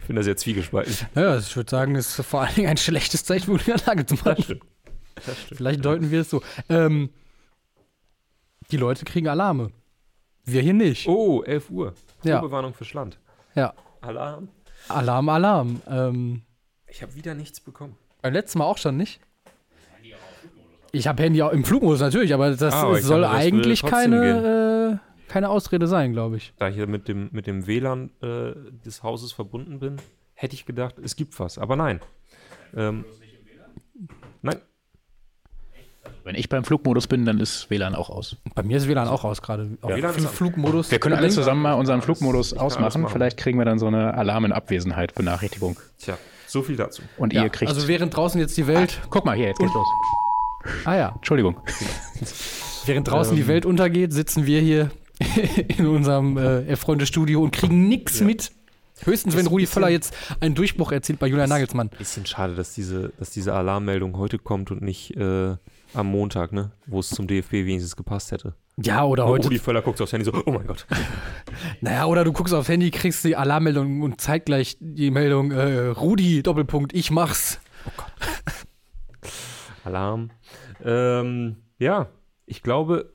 ich 0.00 0.06
bin 0.06 0.14
da 0.14 0.22
sehr 0.22 0.36
zwiegespalten. 0.36 0.94
Naja, 1.14 1.36
ich 1.38 1.56
würde 1.56 1.68
sagen, 1.68 1.96
es 1.96 2.16
ist 2.16 2.24
vor 2.26 2.42
allen 2.42 2.54
Dingen 2.54 2.68
ein 2.68 2.76
schlechtes 2.76 3.24
Zeichen 3.24 3.58
für 3.58 3.74
Anlage 3.74 4.06
zu 4.06 4.14
machen. 4.14 4.40
stimmt. 4.42 4.62
Das 5.26 5.36
stimmt. 5.42 5.56
Vielleicht 5.58 5.84
deuten 5.84 6.12
wir 6.12 6.20
es 6.20 6.30
so. 6.30 6.42
Ähm, 6.68 7.10
die 8.70 8.76
Leute 8.76 9.04
kriegen 9.04 9.26
Alarme. 9.26 9.72
Wir 10.44 10.62
hier 10.62 10.74
nicht. 10.74 11.08
Oh, 11.08 11.42
11 11.42 11.70
Uhr. 11.70 11.94
Ja. 12.22 12.40
Für 12.72 12.84
Schland. 12.84 13.18
Ja. 13.54 13.74
Alarm. 14.00 14.48
Alarm, 14.88 15.28
Alarm. 15.28 15.82
Ähm, 15.90 16.42
Ich 16.86 17.02
habe 17.02 17.14
wieder 17.16 17.34
nichts 17.34 17.60
bekommen. 17.60 17.96
beim 18.22 18.32
letzten 18.32 18.58
Mal 18.58 18.66
auch 18.66 18.78
schon 18.78 18.96
nicht. 18.96 19.20
Ich 20.92 21.06
habe 21.06 21.22
Handy 21.22 21.42
auch 21.42 21.52
im 21.52 21.64
Flugmodus 21.64 22.00
natürlich, 22.00 22.32
aber 22.34 22.50
das 22.50 22.74
Ah, 22.74 22.82
aber 22.84 23.00
soll 23.00 23.20
dachte, 23.22 23.34
das 23.36 23.44
würde 23.44 23.54
eigentlich 23.56 23.80
trotzdem 23.80 24.10
keine, 24.12 25.00
äh, 25.02 25.30
keine 25.30 25.50
Ausrede 25.50 25.86
sein, 25.86 26.12
glaube 26.12 26.38
ich. 26.38 26.52
Da 26.58 26.68
ich 26.68 26.76
hier 26.76 26.86
mit 26.86 27.08
dem, 27.08 27.28
mit 27.32 27.46
dem 27.46 27.66
WLAN 27.66 28.10
äh, 28.22 28.52
des 28.86 29.02
Hauses 29.02 29.32
verbunden 29.32 29.78
bin, 29.80 29.96
hätte 30.34 30.54
ich 30.54 30.64
gedacht, 30.66 30.94
es 31.02 31.16
gibt 31.16 31.38
was. 31.40 31.58
Aber 31.58 31.76
nein. 31.76 32.00
Ähm, 32.76 33.04
nein, 34.42 34.56
Wenn 36.24 36.34
ich 36.34 36.48
beim 36.48 36.64
Flugmodus 36.64 37.06
bin, 37.06 37.24
dann 37.26 37.38
ist 37.40 37.68
WLAN 37.70 37.94
auch 37.94 38.08
aus. 38.10 38.36
Bei 38.54 38.62
mir 38.62 38.76
ist 38.78 38.88
WLAN 38.88 39.08
auch 39.08 39.24
aus 39.24 39.42
gerade. 39.42 39.76
Auf 39.82 39.90
WLAN 39.94 40.14
ist. 40.16 40.26
Flugmodus. 40.28 40.90
Wir 40.90 40.98
können 40.98 41.16
alle 41.16 41.28
zusammen 41.28 41.62
mal 41.62 41.74
unseren 41.74 42.00
Flugmodus 42.02 42.54
ausmachen. 42.54 43.02
machen. 43.02 43.12
Vielleicht 43.12 43.36
kriegen 43.36 43.58
wir 43.58 43.64
dann 43.66 43.78
so 43.78 43.86
eine 43.86 44.14
Alarm 44.14 44.46
in 44.46 44.52
Abwesenheit 44.52 45.14
Benachrichtigung. 45.14 45.78
tja, 45.98 46.16
so 46.46 46.62
viel 46.62 46.76
dazu. 46.76 47.02
Und 47.18 47.32
Ja, 47.34 47.42
ihr 47.44 47.50
kriegt. 47.50 47.70
also 47.70 47.88
während 47.88 48.16
draußen 48.16 48.40
jetzt 48.40 48.56
die 48.56 48.66
Welt, 48.66 49.00
Guck 49.10 49.24
mal, 49.26 49.36
hier, 49.36 49.48
jetzt 49.48 49.58
geht's 49.58 49.74
los. 49.74 49.86
Ah 50.84 50.94
ja, 50.96 51.12
Entschuldigung. 51.16 51.56
während 52.86 53.08
draußen 53.08 53.34
die 53.36 53.42
Ähm. 53.42 53.48
Welt 53.48 53.66
untergeht, 53.66 54.12
sitzen 54.12 54.46
wir 54.46 54.60
hier 54.60 54.90
in 55.78 55.86
unserem 55.86 56.36
äh, 56.36 56.62
Erfreunde-Studio 56.66 57.42
und 57.42 57.50
kriegen 57.52 57.88
nichts 57.88 58.20
Ja. 58.20 58.26
mit. 58.26 58.52
Höchstens, 59.04 59.36
wenn 59.36 59.46
Rudi 59.46 59.66
Völler 59.66 59.90
jetzt 59.90 60.12
einen 60.40 60.56
Durchbruch 60.56 60.90
erzielt 60.90 61.20
bei 61.20 61.28
Julian 61.28 61.48
Nagelsmann. 61.48 61.88
Bisschen 61.90 62.26
schade, 62.26 62.56
dass 62.56 62.74
diese, 62.74 63.12
dass 63.18 63.30
diese 63.30 63.54
Alarmmeldung 63.54 64.16
heute 64.16 64.38
kommt 64.38 64.72
und 64.72 64.82
nicht 64.82 65.16
äh, 65.16 65.54
am 65.94 66.06
Montag, 66.08 66.52
ne? 66.52 66.72
Wo 66.86 66.98
es 66.98 67.08
zum 67.10 67.28
DFB 67.28 67.52
wenigstens 67.52 67.94
gepasst 67.94 68.32
hätte. 68.32 68.54
Ja, 68.76 69.04
oder 69.04 69.26
Und 69.26 69.30
heute. 69.30 69.44
Rudi 69.46 69.58
Völler 69.60 69.82
guckt 69.82 70.00
aufs 70.00 70.12
Handy 70.12 70.24
so, 70.24 70.32
oh 70.44 70.50
mein 70.50 70.66
Gott. 70.66 70.84
Naja, 71.80 72.06
oder 72.06 72.24
du 72.24 72.32
guckst 72.32 72.52
aufs 72.54 72.68
Handy, 72.68 72.90
kriegst 72.90 73.24
die 73.24 73.36
Alarmmeldung 73.36 74.02
und 74.02 74.20
zeitgleich 74.20 74.76
die 74.80 75.12
Meldung, 75.12 75.52
äh, 75.52 75.86
Rudi, 75.88 76.42
Doppelpunkt, 76.42 76.92
ich 76.92 77.10
mach's. 77.12 77.60
Alarm. 79.88 80.30
Ähm, 80.84 81.56
ja, 81.78 82.08
ich 82.46 82.62
glaube, 82.62 83.12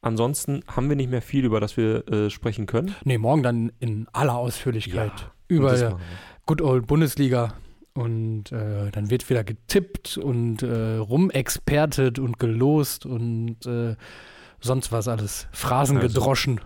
ansonsten 0.00 0.62
haben 0.66 0.88
wir 0.88 0.96
nicht 0.96 1.10
mehr 1.10 1.22
viel, 1.22 1.44
über 1.44 1.60
das 1.60 1.76
wir 1.76 2.06
äh, 2.08 2.30
sprechen 2.30 2.66
können. 2.66 2.94
Nee, 3.04 3.18
morgen 3.18 3.42
dann 3.42 3.72
in 3.80 4.06
aller 4.12 4.36
Ausführlichkeit. 4.36 5.30
Und 5.48 5.56
über. 5.56 5.98
Good 6.46 6.62
Old 6.62 6.86
Bundesliga. 6.86 7.54
Und 7.94 8.52
äh, 8.52 8.90
dann 8.90 9.10
wird 9.10 9.28
wieder 9.28 9.44
getippt 9.44 10.16
und 10.16 10.62
äh, 10.62 10.96
rumexpertet 10.96 12.18
und 12.18 12.38
gelost 12.38 13.04
und 13.04 13.66
äh, 13.66 13.96
sonst 14.60 14.92
was 14.92 15.08
alles. 15.08 15.46
Phrasen 15.52 15.98
Also. 15.98 16.08
gedroschen. 16.08 16.60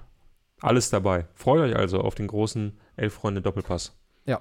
Alles 0.60 0.88
dabei. 0.90 1.26
Freut 1.34 1.60
euch 1.60 1.76
also 1.76 2.00
auf 2.00 2.14
den 2.14 2.28
großen 2.28 2.78
Elf-Freunde-Doppelpass. 2.96 3.96
Ja. 4.24 4.40